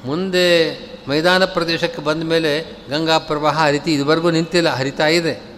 [0.07, 5.57] ಮುಂದೆ ಮೈದಾನ ಪ್ರದೇಶಕ್ಕೆ ಬಂದ ಮೇಲೆ ಗಂಗಾ ಪ್ರವಾಹ ಹರಿತಿ, ಇದುವರೆಗೂ ನಿಂತಿಲ್ಲ, ಹರಿತಾ ಇದೆ.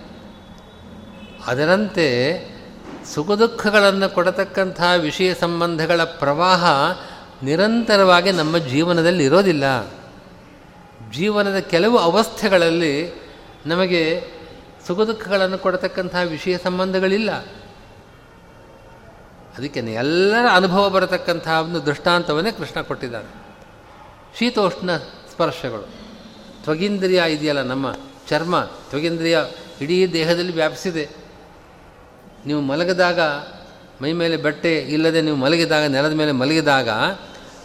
[1.47, 2.09] ಅದರಂತೆ
[3.15, 6.65] ಸುಖ ದುಃಖಗಳನ್ನು ಕೊಡತಕ್ಕಂಥ ವಿಷಯ ಸಂಬಂಧಗಳ ಪ್ರವಾಹ
[7.43, 9.65] ನಿರಂತರವಾಗಿ ನಮ್ಮ ಜೀವನದಲ್ಲಿ ಇರೋದಿಲ್ಲ.
[11.13, 13.23] ಜೀವನದ ಕೆಲವು ಅವಸ್ಥೆಗಳಲ್ಲಿ
[13.67, 14.25] ನಮಗೆ
[14.87, 17.33] ಸುಖ ದುಃಖಗಳನ್ನು ಕೊಡತಕ್ಕಂಥ ವಿಷಯ ಸಂಬಂಧಗಳಿಲ್ಲ.
[19.59, 23.38] ಅದಕ್ಕೆ ಎಲ್ಲರ ಅನುಭವ ಬರತಕ್ಕಂಥ ಒಂದು ದೃಷ್ಟಾಂತವನ್ನೇ ಕೃಷ್ಣ ಕೊಟ್ಟಿದ್ದಾನೆ.
[24.37, 25.87] ಶೀತೋಷ್ಣ ಸ್ಪರ್ಶಗಳು.
[26.63, 27.93] ತ್ವಗೀಂದ್ರಿಯ ಇದೆಯಲ್ಲ ನಮ್ಮ
[28.29, 29.39] ಚರ್ಮ, ತ್ವಗೀಂದ್ರಿಯ
[29.81, 31.09] ಇಡೀ ದೇಹದಲ್ಲಿ ವ್ಯಾಪಿಸಿದೆ.
[32.47, 33.21] ನೀವು ಮಲಗಿದಾಗ
[34.03, 36.89] ಮೈ ಮೇಲೆ ಬಟ್ಟೆ ಇಲ್ಲದೆ ನೀವು ಮಲಗಿದಾಗ, ನೆಲದ ಮೇಲೆ ಮಲಗಿದಾಗ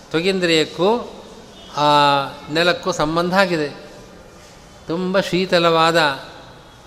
[0.10, 0.90] ತ್ವಗೀಂದ್ರಿಯಕ್ಕೂ
[1.78, 1.90] ಆ
[2.54, 3.70] ನೆಲಕ್ಕೂ ಸಂಬಂಧ ಆಗಿದೆ.
[4.88, 6.00] ತುಂಬ ಶೀತಲವಾದ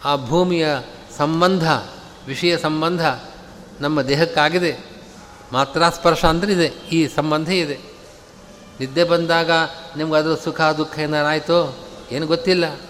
[0.05, 0.67] ಆ ಭೂಮಿಯ
[1.17, 1.67] ಸಂಬಂಧ,
[2.27, 3.05] ವಿಷಯ ಸಂಬಂಧ
[3.81, 4.73] ನಮ್ಮ ದೇಹಕ್ಕಾಗಿದೆ.
[5.53, 7.96] ಮಾತ್ರ ಸ್ಪರ್ಶ ಅಂದರೆ ಇದೆ, ಈ ಸಂಬಂಧ ಇದೆ.
[8.81, 9.51] ನಿದ್ದೆ ಬಂದಾಗ
[9.97, 12.81] ನಿಮ್ಗೆ ಅದರ ಸುಖ, ದುಃಖ ಏನಾರಾಯಿತೋ ಏನು ಗೊತ್ತಿಲ್ಲ.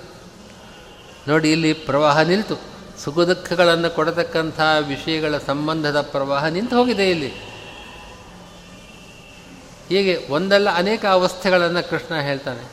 [1.28, 2.76] ನೋಡಿ, ಇಲ್ಲಿ ಪ್ರವಾಹ ನಿಲ್ತು.
[3.04, 7.28] ಸುಖ, ದುಃಖಗಳನ್ನು ಕೊಡತಕ್ಕಂಥ ವಿಷಯಗಳ ಸಂಬಂಧದ ಪ್ರವಾಹ ನಿಂತು ಹೋಗಿದೆ ಇಲ್ಲಿ.
[9.88, 12.70] ಹೀಗೆ ಒಂದಲ್ಲ ಅನೇಕ ಅವಸ್ಥೆಗಳನ್ನು ಕೃಷ್ಣ ಹೇಳ್ತಾನೆ.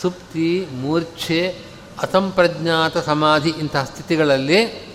[0.00, 1.56] ಸುಪ್ತಿ, ಮೂರ್ಛೆ,
[2.02, 4.88] ಅಸಂಪ್ರಜ್ಞಾತ ಸಮಾಧಿ ಇಂತಹ ಸ್ಥಿತಿಗಳಲ್ಲಿ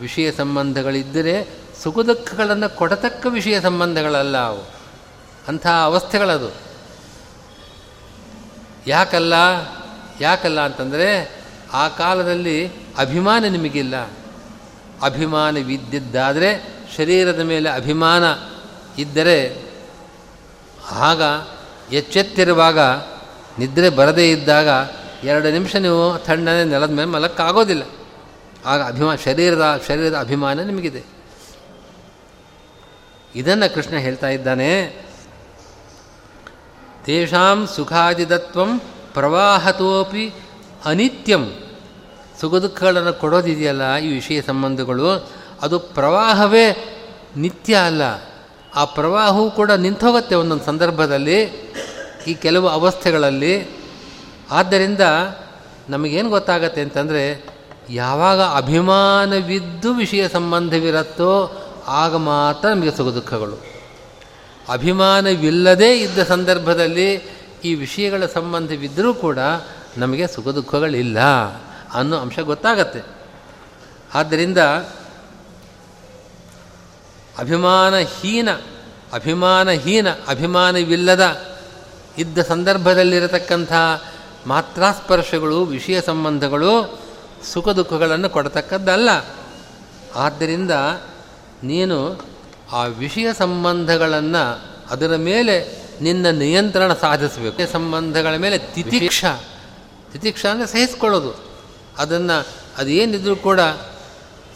[0.00, 1.48] ವಿಷಯ ಸಂಬಂಧಗಳಿದ್ದರೆ
[1.82, 4.70] ಸುಖ, ದುಃಖಗಳನ್ನು ಕೊಡತಕ್ಕ ವಿಷಯ ಸಂಬಂಧಗಳಲ್ಲ ಅವು.
[5.48, 6.65] ಅಂಥ ಅವಸ್ಥೆಗಳದು.
[8.86, 9.34] ಯಾಕಲ್ಲ?
[10.20, 11.40] ಯಾಕಲ್ಲ ಅಂತಂದರೆ
[11.72, 13.96] ಆ ಕಾಲದಲ್ಲಿ ಅಭಿಮಾನ ನಿಮಗಿಲ್ಲ.
[15.02, 18.24] ಅಭಿಮಾನವಿದ್ದಿದ್ದಾದರೆ ಶರೀರದ ಮೇಲೆ ಅಭಿಮಾನ
[19.00, 19.62] ಇದ್ದರೆ
[20.90, 21.22] ಆಗ
[21.92, 22.78] ಎಚ್ಚೆತ್ತಿರುವಾಗ,
[23.58, 24.68] ನಿದ್ರೆ ಬರದೇ ಇದ್ದಾಗ
[25.24, 27.82] ಎರಡು ನಿಮಿಷ ನೀವು ತಣ್ಣನೆ ನೆಲದ ಮೇಲೆ ಮಲಕ್ಕಾಗೋದಿಲ್ಲ.
[28.66, 31.02] ಆಗ ಅಭಿಮಾನ ಶರೀರದ ಶರೀರದ ಅಭಿಮಾನ ನಿಮಗಿದೆ.
[33.34, 34.96] ಇದನ್ನು ಕೃಷ್ಣ ಹೇಳ್ತಾ ಇದ್ದಾನೆ
[37.06, 38.80] ತೇಷಾಂ ಸುಖಾದಿದತ್ವಂ
[39.14, 40.34] ಪ್ರವಾಹತೋಪಿ
[40.84, 41.52] ಅನಿತ್ಯಂ
[42.40, 45.28] ಸುಖ ದುಃಖಗಳನ್ನು ಕೊಡೋದಿದೆಯಲ್ಲ ಈ ವಿಷಯ ಸಂಬಂಧಗಳು?
[45.62, 46.94] ಅದು ಪ್ರವಾಹವೇ
[47.36, 48.02] ನಿತ್ಯ ಅಲ್ಲ.
[48.74, 51.42] ಆ ಪ್ರವಾಹವು ಕೂಡ ನಿಂತೋಗುತ್ತೆ ಒಂದೊಂದು ಸಂದರ್ಭದಲ್ಲಿ,
[52.26, 53.70] ಈ ಕೆಲವು ಅವಸ್ಥೆಗಳಲ್ಲಿ.
[54.50, 55.00] ಆದ್ದರಿಂದ
[55.88, 57.46] ನಮಗೇನು ಗೊತ್ತಾಗತ್ತೆ ಅಂತಂದರೆ,
[57.90, 63.65] ಯಾವಾಗ ಅಭಿಮಾನವಿದ್ದು ವಿಷಯ ಸಂಬಂಧವಿರುತ್ತೋ, ಆಗ ಮಾತ್ರ ನಮಗೆ ಸುಖ ದುಃಖಗಳು
[64.68, 67.14] ಅಭಿಮಾನವಿಲ್ಲದೇ ಇದ್ದ ಸಂದರ್ಭದಲ್ಲಿ
[67.64, 69.38] ಈ ವಿಷಯಗಳ ಸಂಬಂಧವಿದ್ದರೂ ಕೂಡ
[69.96, 71.18] ನಮಗೆ ಸುಖ ದುಃಖಗಳಿಲ್ಲ
[71.94, 73.02] ಅನ್ನೋ ಅಂಶ ಗೊತ್ತಾಗತ್ತೆ.
[74.14, 74.58] ಆದ್ದರಿಂದ
[77.38, 78.48] ಅಭಿಮಾನಹೀನ
[79.12, 81.46] ಅಭಿಮಾನಹೀನ, ಅಭಿಮಾನವಿಲ್ಲದ
[82.18, 83.72] ಇದ್ದ ಸಂದರ್ಭದಲ್ಲಿರತಕ್ಕಂಥ
[84.46, 86.98] ಮಾತ್ರಾಸ್ಪರ್ಶಗಳು, ವಿಷಯ ಸಂಬಂಧಗಳು
[87.52, 89.10] ಸುಖ ದುಃಖಗಳನ್ನು ಕೊಡತಕ್ಕದ್ದಲ್ಲ.
[90.14, 90.70] ಆದ್ದರಿಂದ
[91.62, 92.20] ನೀನು
[92.72, 97.72] ಆ ವಿಷಯ ಸಂಬಂಧಗಳನ್ನು ಅದರ ಮೇಲೆ ನಿನ್ನ ನಿಯಂತ್ರಣ ಸಾಧಿಸಬೇಕು.
[97.72, 99.24] ಸಂಬಂಧಗಳ ಮೇಲೆ ತಿತಿಕ್ಷ.
[100.12, 101.34] ತಿತಿಕ್ಷ ಅಂದರೆ ಸಹಿಸ್ಕೊಳ್ಳೋದು.
[101.98, 102.46] ಅದನ್ನು
[102.78, 103.60] ಅದೇನಿದ್ರೂ ಕೂಡ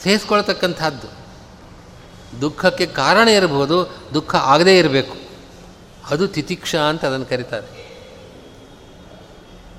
[0.02, 1.20] ಸಹಿಸ್ಕೊಳ್ತಕ್ಕಂಥದ್ದು.
[2.40, 5.16] ದುಃಖಕ್ಕೆ ಕಾರಣ ಇರಬಹುದು, ದುಃಖ ಆಗದೇ ಇರಬೇಕು.
[6.10, 7.66] ಅದು ತಿತಿಕ್ಷ ಅಂತ ಅದನ್ನು ಕರೀತಾರೆ.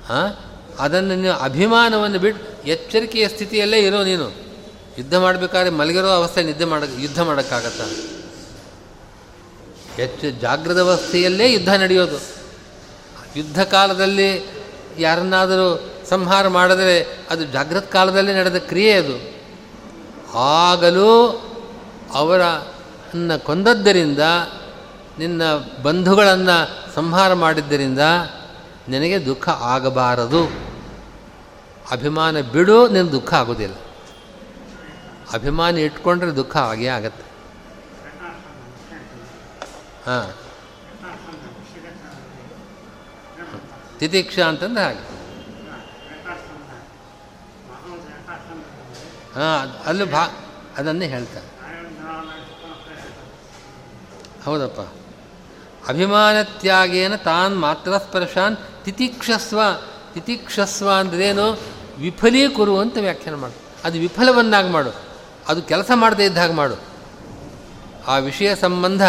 [0.08, 0.34] ಹಾಂ
[0.78, 4.30] ಅದನ್ನು ನೀವು ಅಭಿಮಾನವನ್ನು ಬಿಟ್ಟು ಎಚ್ಚರಿಕೆಯ ಸ್ಥಿತಿಯಲ್ಲೇ ಇರೋ ನೀನು.
[4.98, 7.80] ಯುದ್ಧ ಮಾಡಬೇಕಾದ್ರೆ ಮಲಗಿರೋ ಅವಸ್ಥೆ ನಿದ್ದೆ ಮಾಡಕ್ಕೆ ಯುದ್ಧ ಮಾಡೋಕ್ಕಾಗತ್ತ?
[9.96, 12.42] ಹೆಚ್ಚು ಜಾಗೃತ ಅವಸ್ಥೆಯಲ್ಲೇ ಯುದ್ಧ ನಡೆಯೋದು.
[13.36, 14.50] ಯುದ್ಧ ಕಾಲದಲ್ಲಿ
[14.98, 19.32] ಯಾರನ್ನಾದರೂ ಸಂಹಾರ ಮಾಡಿದರೆ ಅದು ಜಾಗೃತ ಕಾಲದಲ್ಲಿ ನಡೆದ ಕ್ರಿಯೆ ಅದು.
[20.38, 21.42] ಆಗಲೂ
[22.14, 24.18] ಅವರನ್ನು ಕೊಂದದ್ದರಿಂದ,
[25.18, 25.42] ನಿನ್ನ
[25.82, 27.98] ಬಂಧುಗಳನ್ನು ಸಂಹಾರ ಮಾಡಿದ್ದರಿಂದ
[28.88, 30.72] ನಿನಗೆ ದುಃಖ ಆಗಬಾರದು.
[31.90, 33.74] ಅಭಿಮಾನ ಬಿಡು ನಿನ್ನ ದುಃಖ ಆಗೋದಿಲ್ಲ.
[35.32, 37.31] ಅಭಿಮಾನ ಇಟ್ಕೊಂಡ್ರೆ ದುಃಖ ಆಗೇ ಆಗತ್ತೆ.
[40.06, 40.34] ಹಾಂ.
[43.98, 45.22] ತಿತಿಕ್ಷ ಅಂತಂದ್ರೆ ಹಾಗೆ.
[49.34, 50.46] ಹಾಂ ಅಲ್ಲೂ ಭಾ,
[50.78, 51.52] ಅದನ್ನೇ ಹೇಳ್ತಾರೆ.
[54.44, 54.80] ಹೌದಪ್ಪ.
[55.88, 59.60] ಅಭಿಮಾನ ತ್ಯಾಗೇನ ತಾನ್ ಮಾತ್ರ ಸ್ಪರ್ಶಾನ್ ತಿತಿಕ್ಷಸ್ವ.
[60.14, 61.52] ತಿತಿಕ್ಷಸ್ವ ಅಂದ್ರೇನು?
[61.98, 63.54] ವಿಫಲೀಕುರು ಅಂತ ವ್ಯಾಖ್ಯಾನ ಮಾಡು.
[63.84, 64.94] ಅದು ವಿಫಲವನ್ನಾಗಿ ಮಾಡು.
[65.48, 66.92] ಅದು ಕೆಲಸ ಮಾಡದೇ ಇದ್ದಾಗ ಮಾಡು.
[68.06, 69.02] ಆ ವಿಷಯ ಸಂಬಂಧ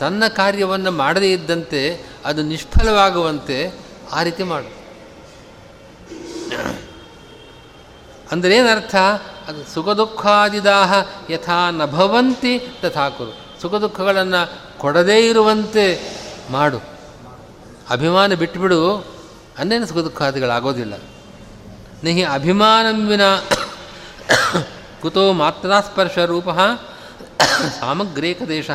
[0.00, 3.72] ತನ್ನ ಕಾರ್ಯವನ್ನು ಮಾಡದೇ ಇದ್ದಂತೆ ಅದು ನಿಷ್ಫಲವಾಗುವಂತೆ
[4.12, 4.70] ಆ ರೀತಿ ಮಾಡು.
[8.32, 8.94] ಅಂದರೆ ಏನರ್ಥ?
[9.48, 10.92] ಅದು ಸುಖ ದುಃಖಾದಿದಾಹ
[11.30, 13.60] ಯಥಾ ನಭವಂತಿ ತಥಾ ಕುರು.
[13.62, 15.86] ಸುಖ ದುಃಖಗಳನ್ನು ಕೊಡದೇ ಇರುವಂತೆ
[16.50, 16.78] ಮಾಡು.
[17.90, 19.06] ಅಭಿಮಾನ ಬಿಟ್ಟುಬಿಡು
[19.58, 20.94] ಅನ್ನೇನು ಸುಖ ದುಃಖಾದಿಗಳಾಗೋದಿಲ್ಲ
[22.04, 23.20] ನಿಹಿ ಅಭಿಮಾನಂ ವಿನ
[25.02, 26.48] ಕುತೋ ಮಾತ್ರಾಸ್ಪರ್ಶ ರೂಪ
[27.80, 28.70] ಸಾಮಗ್ರೇಕದೇಶ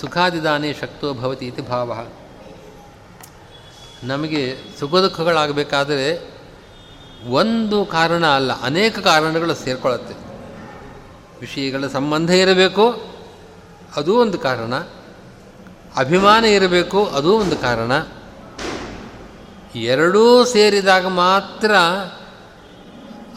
[0.00, 2.06] ಸುಖಾದಿದಾನೇ ಶಕ್ತೋ ಭವತಿ ಇತಿ ಭಾವ.
[4.02, 6.34] ನಮಗೆ ಸುಖ ದುಃಖಗಳಾಗಬೇಕಾದರೆ
[7.28, 10.14] ಒಂದು ಕಾರಣ ಅಲ್ಲ, ಅನೇಕ ಕಾರಣಗಳು ಸೇರಿಕೊಳ್ಳುತ್ತೆ.
[11.40, 13.04] ವಿಷಯಗಳ ಸಂಬಂಧ ಇರಬೇಕು,
[13.96, 14.74] ಅದೂ ಒಂದು ಕಾರಣ.
[15.96, 17.92] ಅಭಿಮಾನ ಇರಬೇಕು, ಅದೂ ಒಂದು ಕಾರಣ.
[19.78, 21.74] ಎರಡೂ ಸೇರಿದಾಗ ಮಾತ್ರ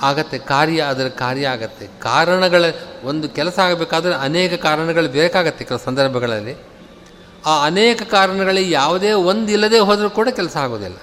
[0.02, 1.88] ಆಗತ್ತೆ, ಕಾರ್ಯ ಅದರ ಕಾರ್ಯ ಆಗತ್ತೆ.
[2.00, 2.66] ಕಾರಣಗಳ,
[3.04, 6.56] ಒಂದು ಕೆಲಸ ಆಗಬೇಕಾದ್ರೆ ಅನೇಕ ಕಾರಣಗಳು ಬೇಕಾಗತ್ತೆ ಕೆಲವು ಸಂದರ್ಭಗಳಲ್ಲಿ.
[7.46, 10.96] ಆ ಅನೇಕ ಕಾರಣಗಳಿಗೆ ಯಾವುದೇ ಒಂದು ಇಲ್ಲದೆ ಹೋದರೂ ಕೂಡ ಕೆಲಸ ಆಗೋದಿಲ್ಲ.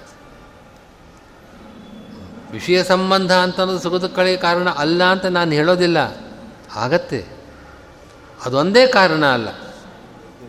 [2.53, 5.99] ವಿಷಯ ಸಂಬಂಧ ಅಂತ ಅನ್ನೋದು ಸುಖ ದುಃಖಗಳಿಗೆ ಕಾರಣ ಅಲ್ಲ ಅಂತ ನಾನು ಹೇಳೋದಿಲ್ಲ.
[6.77, 7.25] ಆಗತ್ತೆ.
[8.45, 9.49] ಅದೊಂದೇ ಕಾರಣ ಅಲ್ಲ.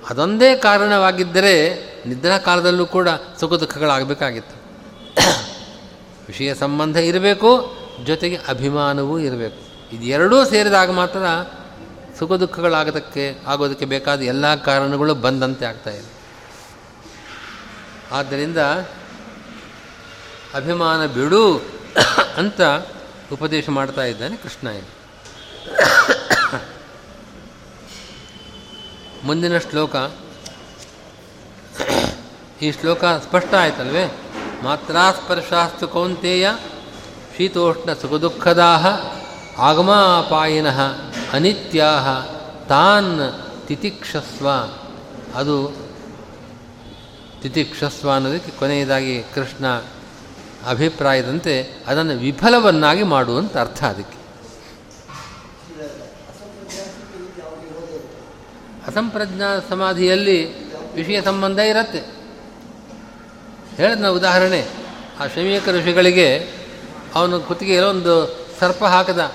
[0.09, 1.75] ಅದೊಂದೇ ಕಾರಣವಾಗಿದ್ದರೆ
[2.05, 4.65] ನಿದ್ರಾ ಕಾಲದಲ್ಲೂ ಕೂಡ ಸುಖ ದುಃಖಗಳಾಗಬೇಕಾಗಿತ್ತು.
[6.27, 9.89] ವಿಷಯ ಸಂಬಂಧ ಇರಬೇಕು ಜೊತೆಗೆ ಅಭಿಮಾನವೂ ಇರಬೇಕು.
[9.95, 11.19] ಇದು ಎರಡೂ ಸೇರಿದಾಗ ಮಾತ್ರ
[12.19, 16.15] ಸುಖ ದುಃಖಗಳಾಗೋದಕ್ಕೆ, ಆಗೋದಕ್ಕೆ ಬೇಕಾದ ಎಲ್ಲ ಕಾರಣಗಳು ಬಂದಂತೆ ಆಗ್ತಾಯಿದೆ
[18.11, 18.57] ಆದ್ದರಿಂದ
[20.53, 21.57] ಅಭಿಮಾನ ಬಿಡು
[22.37, 22.61] ಅಂತ
[23.31, 24.95] ಉಪದೇಶ ಮಾಡ್ತಾ ಇದ್ದಾನೆ ಕೃಷ್ಣ ಇಲ್ಲಿ.
[29.23, 29.95] ಮುಂದಿನ ಶ್ಲೋಕ.
[32.61, 34.19] ಈ ಶ್ಲೋಕ ಸ್ಪಷ್ಟ ಆಯ್ತಲ್ವೇ?
[34.63, 36.49] ಮಾತ್ರಾಸ್ಪರ್ಶಾಸ್ತು ಕೌಂತೆಯ
[37.37, 38.85] ಶೀತೋಷ್ಣ ಸುಖದುಃಖದಾಹ
[39.57, 40.67] ಆಗಮಾಪಾಯಿನ
[41.33, 41.85] ಅನಿತ್ಯಾ
[42.69, 43.21] ತಾನ್
[43.67, 44.47] ತಿತಿಕ್ಷಸ್ವ.
[45.35, 45.71] ಅದು
[47.41, 49.67] ತಿತಿಕ್ಷಸ್ವ ಅನ್ನೋದಕ್ಕೆ ಕೊನೆಯದಾಗಿ ಕೃಷ್ಣ
[50.67, 54.17] ಅಭಿಪ್ರಾಯದಂತೆ ಅದನ್ನು ವಿಫಲವನ್ನಾಗಿ ಮಾಡುವಂತ ಅರ್ಥ ಅದಕ್ಕೆ.
[58.87, 61.99] ಅಸಂಪ್ರಜ್ಞಾ ಸಮಾಧಿಯಲ್ಲಿ ವಿಷಯ ಸಂಬಂಧ ಇರುತ್ತೆ.
[63.75, 64.67] ಹೇಳಿದ್ನ ಉದಾಹರಣೆ,
[65.19, 66.55] ಆ ಶಮೀಕ ಋಷಿಗಳಿಗೆ
[67.15, 69.31] ಅವನು ಏನೋ ಒಂದು ಸರ್ಪ ಹಾಕದ.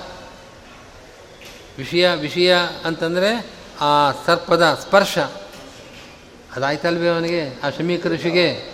[1.77, 2.55] ವಿಷಯ ವಿಷಯ
[2.85, 3.49] ಅಂತಂದರೆ
[3.81, 5.17] ಆ ಸರ್ಪದ ಸ್ಪರ್ಶ.
[6.55, 7.59] ಅದಾಯ್ತಲ್ವೇ ಅವನಿಗೆ?
[7.63, 8.71] ಆ ಶಮೀಕ ಋಷಿಗೆ?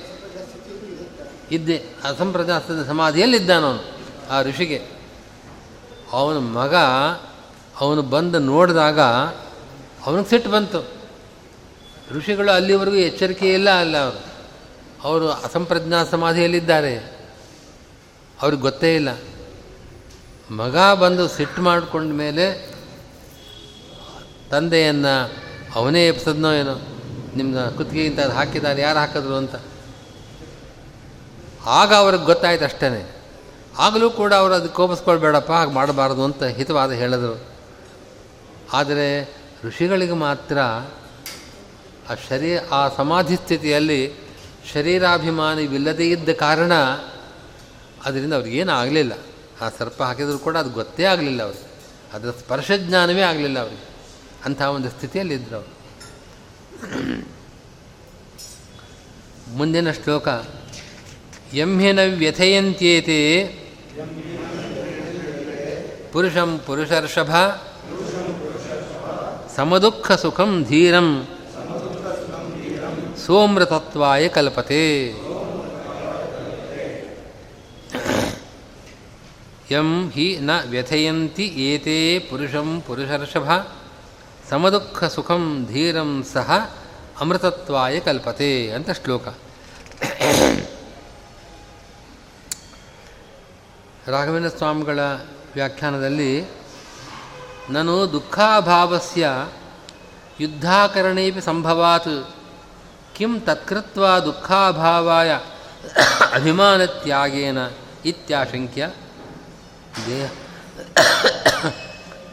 [1.52, 1.84] ಇದ್ದೆ.
[2.04, 3.84] ಅಸಂಪ್ರದಾಸದ ಸಮಾಧಿಯಲ್ಲಿದ್ದಾನವನು
[4.30, 4.82] ಆ ಋಷಿಗೆ.
[6.12, 6.76] ಅವನ ಮಗ
[7.80, 9.00] ಅವನು ಬಂದು ನೋಡಿದಾಗ
[10.06, 10.94] ಅವನಿಗೆ ಸಿಟ್ಟು ಬಂತು.
[12.12, 14.26] ಋಷಿಗಳು ಅಲ್ಲಿವರೆಗೂ ಎಚ್ಚರಿಕೆ ಇಲ್ಲ ಅಲ್ಲ ಅವರು.
[15.04, 17.17] ಅವರು ಅಸಂಪ್ರಜ್ಞಾ ಸಮಾಧಿಯಲ್ಲಿದ್ದಾರೆ.
[18.42, 19.10] ಅವ್ರಿಗೆ ಗೊತ್ತೇ ಇಲ್ಲ.
[20.52, 22.78] ಮಗ ಬಂದು ಸಿಟ್ಟು ಮಾಡಿಕೊಂಡ ಮೇಲೆ
[24.50, 25.32] ತಂದೆಯನ್ನು
[25.76, 26.76] ಅವನೇ ಎಪ್ಸದ್ನೋ ಏನೋ
[27.36, 27.58] ನಿಮ್ಮ
[28.22, 29.56] ಅದು ಹಾಕಿದ್ದಾರೆ, ಯಾರು ಹಾಕಿದ್ರು ಅಂತ.
[31.66, 33.16] ಆಗ ಅವ್ರಿಗೆ ಗೊತ್ತಾಯ್ತು ಅಷ್ಟೇ
[33.78, 37.46] ಆಗಲೂ ಕೂಡ ಅವರು ಅದು ಕೋಪಿಸ್ಕೊಳ್ಬೇಡಪ್ಪ, ಹಾಗೆ ಮಾಡಬಾರ್ದು ಅಂತ ಹಿತವಾದ ಹೇಳಿದರು.
[38.74, 40.58] ಆದರೆ ಋಷಿಗಳಿಗೆ ಮಾತ್ರ
[42.10, 44.14] ಆ ಶರೀ, ಆ ಸಮಾಧಿ ಸ್ಥಿತಿಯಲ್ಲಿ
[44.74, 46.72] ಶರೀರಾಭಿಮಾನಿವಿಲ್ಲದೇ ಇದ್ದ ಕಾರಣ
[48.06, 49.14] ಅದರಿಂದ ಅವ್ರಿಗೇನು ಆಗಲಿಲ್ಲ.
[49.62, 51.68] ಆ ಸರ್ಪ ಹಾಕಿದರೂ ಕೂಡ ಅದು ಗೊತ್ತೇ ಆಗಲಿಲ್ಲ ಅವ್ರಿಗೆ.
[52.14, 53.88] ಅದರ ಸ್ಪರ್ಶಜ್ಞಾನವೇ ಆಗಲಿಲ್ಲ ಅವರಿಗೆ.
[54.46, 55.78] ಅಂಥ ಒಂದು ಸ್ಥಿತಿಯಲ್ಲಿದ್ದರು ಅವರು.
[59.58, 60.28] ಮುಂದಿನ ಶ್ಲೋಕ
[61.54, 63.46] ಯಂಹ್ಯನ ವ್ಯಥಯಂತ್ಯೇತೆ
[66.12, 67.36] ಪುರುಷಂ ಪುರುಷರ್ಷಭ
[69.56, 71.28] ಸಮದುಃಖ ಸುಖಂ ಧೀರಂ
[73.26, 75.14] ಸೋಮೃತತ್ವಾಯ ಕಲ್ಪತೆ.
[79.72, 83.48] ಯಂ ಹಿ ನ ವ್ಯಥಯಂತಿ ಏತೇ ಪುರುಷಂ ಪುರುಷರ್ಷಭ,
[84.50, 86.50] ಸಮದುಃಖ ಸುಖಂ ಧೀರಂ ಸಹ
[87.20, 89.28] ಅಮೃತತ್ವಾಯ ಕಲ್ಪತೆ ಅಂತ ಶ್ಲೋಕ.
[94.08, 95.00] ರಾಘವೇಂದ್ರ ಸ್ವಾಮಿಗಳ
[95.56, 96.32] ವ್ಯಾಖ್ಯಾನದಲ್ಲಿ
[97.70, 99.30] ನಾನು ದುಃಖಾಭಾವಸ್ಯ
[100.42, 102.14] ಯುದ್ಧಾಕರಣೇಪಿ ಸಂಭವಾತ್,
[103.16, 105.32] ಕಿಂ ತತ್ಕೃತ್ವ ದುಃಖಾಭಾವಾಯ
[106.34, 107.58] ಅಭಿಮಾನತ್ಯಾಗೇನ
[108.06, 108.90] ಇತ್ಯಾಶಂಕ್ಯ.
[110.06, 110.30] ದೇಹ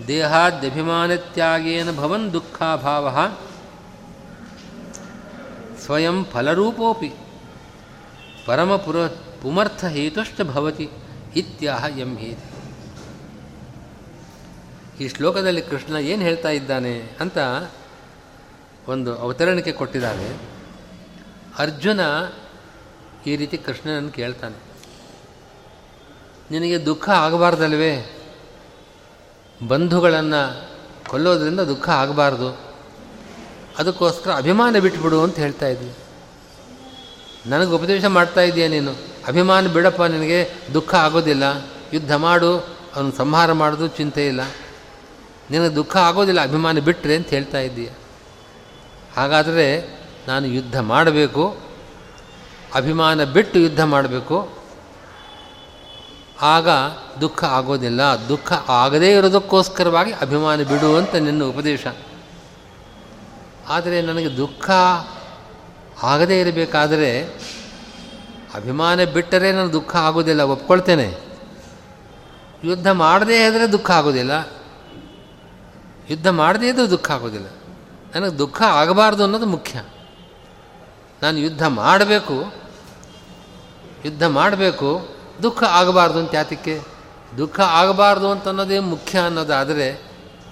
[0.09, 3.07] ದೇಹಾದ್ಯಭಿಮಾನತ್ಯಾಗೇನ ಭವನ್ ದುಃಖಾಭಾವ
[5.85, 7.11] ಸ್ವಯಂ ಫಲರೂಪೋಪಿ
[8.47, 9.07] ಪರಮಪುರ
[9.43, 10.89] ಪುಮರ್ಥಹೇತುಶ್ಚ ಭವತಿ
[11.37, 12.49] ಇತ್ಯಾಹ ಎಂ ಹೇತಿ.
[15.05, 17.39] ಈ ಶ್ಲೋಕದಲ್ಲಿ ಕೃಷ್ಣ ಏನು ಹೇಳ್ತಾ ಇದ್ದಾನೆ ಅಂತ
[18.89, 20.29] ಒಂದು ಅವತರಣಿಕೆ ಕೊಟ್ಟಿದ್ದಾನೆ
[21.59, 22.01] ಅರ್ಜುನ
[23.27, 24.74] ಈ ರೀತಿ ಕೃಷ್ಣನನ್ನು ಕೇಳ್ತಾನೆ.
[26.51, 28.17] ನಿನಗೆ ದುಃಖ ಆಗಬಾರ್ದಲ್ವೇ?
[29.69, 30.69] ಬಂಧುಗಳನ್ನು
[31.09, 32.59] ಕೊಲ್ಲೋದ್ರಿಂದ ದುಃಖ ಆಗಬಾರ್ದು.
[33.79, 35.93] ಅದಕ್ಕೋಸ್ಕರ ಅಭಿಮಾನ ಬಿಟ್ಬಿಡು ಅಂತ ಹೇಳ್ತಾ ಇದ್ವಿ
[37.47, 38.93] ನನಗೆ ಉಪದೇಶ ಮಾಡ್ತಾ ಇದೆಯಾ ನೀನು.
[39.29, 41.43] ಅಭಿಮಾನ ಬಿಡಪ್ಪ, ನಿನಗೆ ದುಃಖ ಆಗೋದಿಲ್ಲ.
[41.93, 42.59] ಯುದ್ಧ ಮಾಡು,
[42.97, 44.41] ಅವನು ಸಂಹಾರ ಮಾಡೋದು ಚಿಂತೆ ಇಲ್ಲ.
[45.51, 47.89] ನಿನಗೆ ದುಃಖ ಆಗೋದಿಲ್ಲ, ಅಭಿಮಾನ ಬಿಟ್ಟರೆ ಅಂತ ಹೇಳ್ತಾ ಇದ್ದೀಯ.
[49.17, 51.57] ಹಾಗಾದರೆ ನಾನು ಯುದ್ಧ ಮಾಡಬೇಕು,
[52.75, 54.64] ಅಭಿಮಾನ ಬಿಟ್ಟು ಯುದ್ಧ ಮಾಡಬೇಕು
[56.43, 56.68] ಆಗ
[57.20, 58.01] ದುಃಖ ಆಗೋದಿಲ್ಲ.
[58.28, 61.87] ದುಃಖ ಆಗದೇ ಇರೋದಕ್ಕೋಸ್ಕರವಾಗಿ ಅಭಿಮಾನ ಬಿಡು ಅಂತ ನಿನ್ನ ಉಪದೇಶ.
[63.68, 64.70] ಆದರೆ ನನಗೆ ದುಃಖ
[66.03, 67.22] ಆಗದೇ ಇರಬೇಕಾದರೆ
[68.55, 70.41] ಅಭಿಮಾನ ಬಿಟ್ಟರೆ ನನಗೆ ದುಃಖ ಆಗೋದಿಲ್ಲ.
[70.41, 71.18] ಒಪ್ಕೊಳ್ತೇನೆ.
[72.64, 74.49] ಯುದ್ಧ ಮಾಡದೇ ಇದ್ದರೆ ದುಃಖ ಆಗೋದಿಲ್ಲ.
[76.11, 77.47] ಯುದ್ಧ ಮಾಡದೇ ಇದ್ದರೂ ದುಃಖ ಆಗೋದಿಲ್ಲ.
[78.14, 79.82] ನನಗೆ ದುಃಖ ಆಗಬಾರ್ದು ಅನ್ನೋದು ಮುಖ್ಯ.
[81.22, 82.53] ನಾನು ಯುದ್ಧ ಮಾಡಬೇಕು.
[84.05, 85.14] ಯುದ್ಧ ಮಾಡಬೇಕು.
[85.43, 86.80] ದುಃಖ ಆಗಬಾರ್ದು ಅಂತ ಯಾತಕ್ಕೆ?
[87.39, 90.03] ದುಃಖ ಆಗಬಾರ್ದು ಅಂತ ಅನ್ನೋದೇ ಮುಖ್ಯ ಅನ್ನೋದಾದರೆ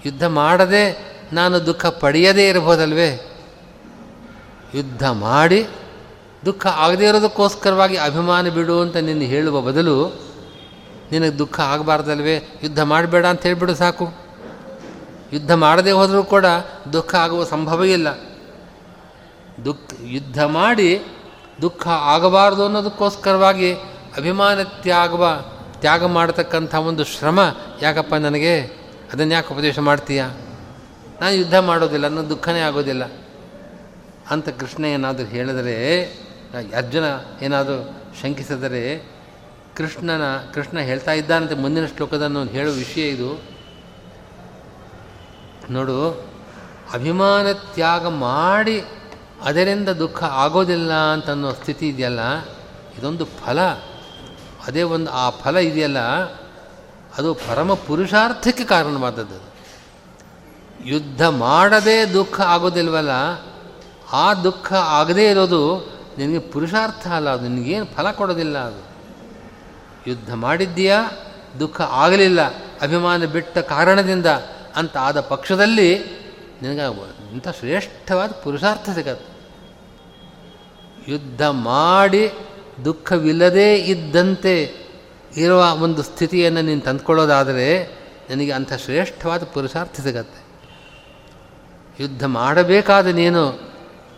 [0.07, 3.39] ಯುದ್ಧ ಮಾಡದೆ ನಾನು ದುಃಖ ಪಡೆಯದೇ ಇರಬಹುದಲ್ವೇ?
[4.75, 5.67] ಯುದ್ಧ ಮಾಡಿ
[6.45, 10.19] ದುಃಖ ಆಗದೇ ಇರೋದಕ್ಕೋಸ್ಕರವಾಗಿ ಅಭಿಮಾನ ಬಿಡು ಅಂತ ನಿನ್ನ ಹೇಳುವ ಬದಲು
[11.13, 12.37] ನಿನಗೆ ದುಃಖ ಆಗಬಾರ್ದಲ್ವೇ?
[12.63, 14.13] ಯುದ್ಧ ಮಾಡಬೇಡ ಅಂತ ಹೇಳಿಬಿಡು ಸಾಕು.
[15.33, 16.47] ಯುದ್ಧ ಮಾಡದೇ ಹೋದರೂ ಕೂಡ
[16.93, 18.09] ದುಃಖ ಆಗುವ ಸಂಭವ ಇಲ್ಲ.
[19.65, 21.05] ದುಃಖ, ಯುದ್ಧ ಮಾಡಿ
[21.63, 23.75] ದುಃಖ ಆಗಬಾರ್ದು ಅನ್ನೋದಕ್ಕೋಸ್ಕರವಾಗಿ
[24.17, 25.45] ಅಭಿಮಾನ ತ್ಯಾಗವ,
[25.81, 27.41] ತ್ಯಾಗ ಮಾಡತಕ್ಕಂಥ ಒಂದು ಶ್ರಮ,
[27.83, 28.61] ಯಾಕಪ್ಪ ನನಗೆ?
[29.13, 30.25] ಅದನ್ನು ಯಾಕೆ ಉಪದೇಶ ಮಾಡ್ತೀಯ?
[31.21, 33.05] ನಾನು ಯುದ್ಧ ಮಾಡೋದಿಲ್ಲ ಅನ್ನೋ ದುಃಖನೇ ಆಗೋದಿಲ್ಲ.
[34.31, 36.05] ಅಂತ ಕೃಷ್ಣ ಏನಾದರೂ ಹೇಳಿದರೆ,
[36.77, 37.05] ಅರ್ಜುನ
[37.43, 39.13] ಏನಾದರೂ ಶಂಕಿಸಿದರೆ,
[39.77, 40.23] ಕೃಷ್ಣನ,
[40.55, 43.43] ಕೃಷ್ಣ ಹೇಳ್ತಾ ಇದ್ದಾನಂತೆ ಮುಂದಿನ ಶ್ಲೋಕದನ್ನು ಹೇಳೋ ವಿಷಯ ಇದು.
[45.71, 46.27] ನೋಡು,
[46.93, 48.81] ಅಭಿಮಾನ ತ್ಯಾಗ ಮಾಡಿ
[49.43, 52.21] ಅದರಿಂದ ದುಃಖ ಆಗೋದಿಲ್ಲ ಅಂತನ್ನೋ ಸ್ಥಿತಿ ಇದೆಯಲ್ಲ,
[52.99, 53.59] ಇದೊಂದು ಫಲ.
[54.67, 55.99] ಅದೇ ಒಂದು ಆ ಫಲ ಇದೆಯಲ್ಲ,
[57.19, 59.53] ಅದು ಪರಮ ಪುರುಷಾರ್ಥಕ್ಕೆ ಕಾರಣವಾದದ್ದು.
[60.85, 63.11] ಯುದ್ಧ ಮಾಡದೇ ದುಃಖ ಆಗೋದಿಲ್ವಲ್ಲ,
[64.13, 68.83] ಆ ದುಃಖ ಆಗದೇ ಇರೋದು ನಿನಗೆ ಪುರುಷಾರ್ಥ ಅಲ್ಲ, ಅದು ನಿನಗೇನು ಫಲ ಕೊಡೋದಿಲ್ಲ ಅದು.
[70.11, 71.11] ಯುದ್ಧ ಮಾಡಿದ್ದೀಯಾ,
[71.61, 72.41] ದುಃಖ ಆಗಲಿಲ್ಲ,
[72.81, 74.27] ಅಭಿಮಾನ ಬಿಟ್ಟ ಕಾರಣದಿಂದ
[74.77, 75.99] ಅಂತ ಆದ ಪಕ್ಷದಲ್ಲಿ
[76.63, 76.85] ನಿನಗೆ
[77.33, 79.33] ಇಂಥ ಶ್ರೇಷ್ಠವಾದ ಪುರುಷಾರ್ಥ ಸಿಗತ್ತೆ.
[81.13, 82.33] ಯುದ್ಧ ಮಾಡಿ
[82.85, 84.83] ದುಃಖವಿಲ್ಲದೇ ಇದ್ದಂತೆ
[85.37, 87.85] ಇರುವ ಒಂದು ಸ್ಥಿತಿಯನ್ನು ನೀನು ತಂದುಕೊಳ್ಳೋದಾದರೆ
[88.31, 90.43] ನಿನಗೆ ಅಂಥ ಶ್ರೇಷ್ಠವಾದ ಪುರುಷಾರ್ಥ ಸಿಗತ್ತೆ.
[92.03, 93.61] ಯುದ್ಧ ಮಾಡಬೇಕಾದ ನೀನು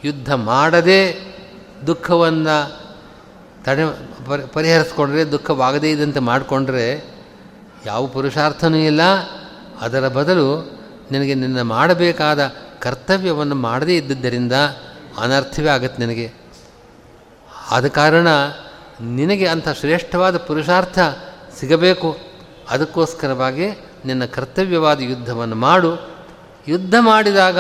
[0.05, 1.35] ಯುದ್ಧ ಮಾಡದೆ
[1.87, 2.85] ದುಃಖವನ್ನು
[3.65, 3.83] ತಡೆ
[4.27, 7.05] ಪರಿ, ಪರಿಹರಿಸ್ಕೊಂಡ್ರೆ, ದುಃಖವಾಗದೇ ಇದ್ದಂತೆ ಮಾಡಿಕೊಂಡ್ರೆ
[7.87, 9.01] ಯಾವ ಪುರುಷಾರ್ಥನೂ ಇಲ್ಲ.
[9.81, 10.79] ಅದರ ಬದಲು
[11.11, 14.53] ನಿನಗೆ ನಿನ್ನ ಮಾಡಬೇಕಾದ ಕರ್ತವ್ಯವನ್ನು ಮಾಡದೇ ಇದ್ದಿದ್ದರಿಂದ
[15.19, 16.44] ಅನರ್ಥವೇ ಆಗುತ್ತೆ ನಿನಗೆ.
[17.71, 18.29] ಆದ ಕಾರಣ
[19.01, 20.99] ನಿನಗೆ ಅಂಥ ಶ್ರೇಷ್ಠವಾದ ಪುರುಷಾರ್ಥ
[21.61, 22.17] ಸಿಗಬೇಕು.
[22.71, 23.71] ಅದಕ್ಕೋಸ್ಕರವಾಗಿ
[24.05, 26.15] ನಿನ್ನ ಕರ್ತವ್ಯವಾದ ಯುದ್ಧವನ್ನು ಮಾಡು.
[26.69, 27.59] ಯುದ್ಧ ಮಾಡಿದಾಗ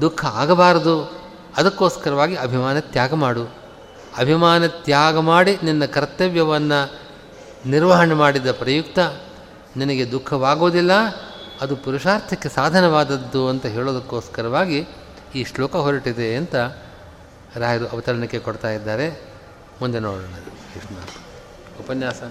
[0.00, 1.20] ದುಃಖ ಆಗಬಾರದು.
[1.56, 3.54] ಅದಕ್ಕೋಸ್ಕರವಾಗಿ ಅಭಿಮಾನ ತ್ಯಾಗ ಮಾಡು.
[4.18, 6.98] ಅಭಿಮಾನ ತ್ಯಾಗ ಮಾಡಿ ನಿನ್ನ ಕರ್ತವ್ಯವನ್ನು
[7.66, 8.98] ನಿರ್ವಹಣೆ ಮಾಡಿದ ಪ್ರಯುಕ್ತ
[9.76, 10.90] ನಿನಗೆ ದುಃಖವಾಗೋದಿಲ್ಲ
[11.60, 14.86] ಅದು ಪುರುಷಾರ್ಥಕ್ಕೆ ಸಾಧನವಾದದ್ದು ಅಂತ ಹೇಳೋದಕ್ಕೋಸ್ಕರವಾಗಿ
[15.34, 16.56] ಈ ಶ್ಲೋಕ ಹೊರಟಿದೆ ಅಂತ
[17.56, 19.34] ರಾಯರು ಅವತರಣಕ್ಕೆ ಕೊಡ್ತಾ ಇದ್ದಾರೆ.
[19.80, 20.34] ಮುಂದೆ ನೋಡೋಣ.
[20.74, 20.96] ಕೃಷ್ಣ.
[21.80, 22.22] ಉಪನ್ಯಾಸ.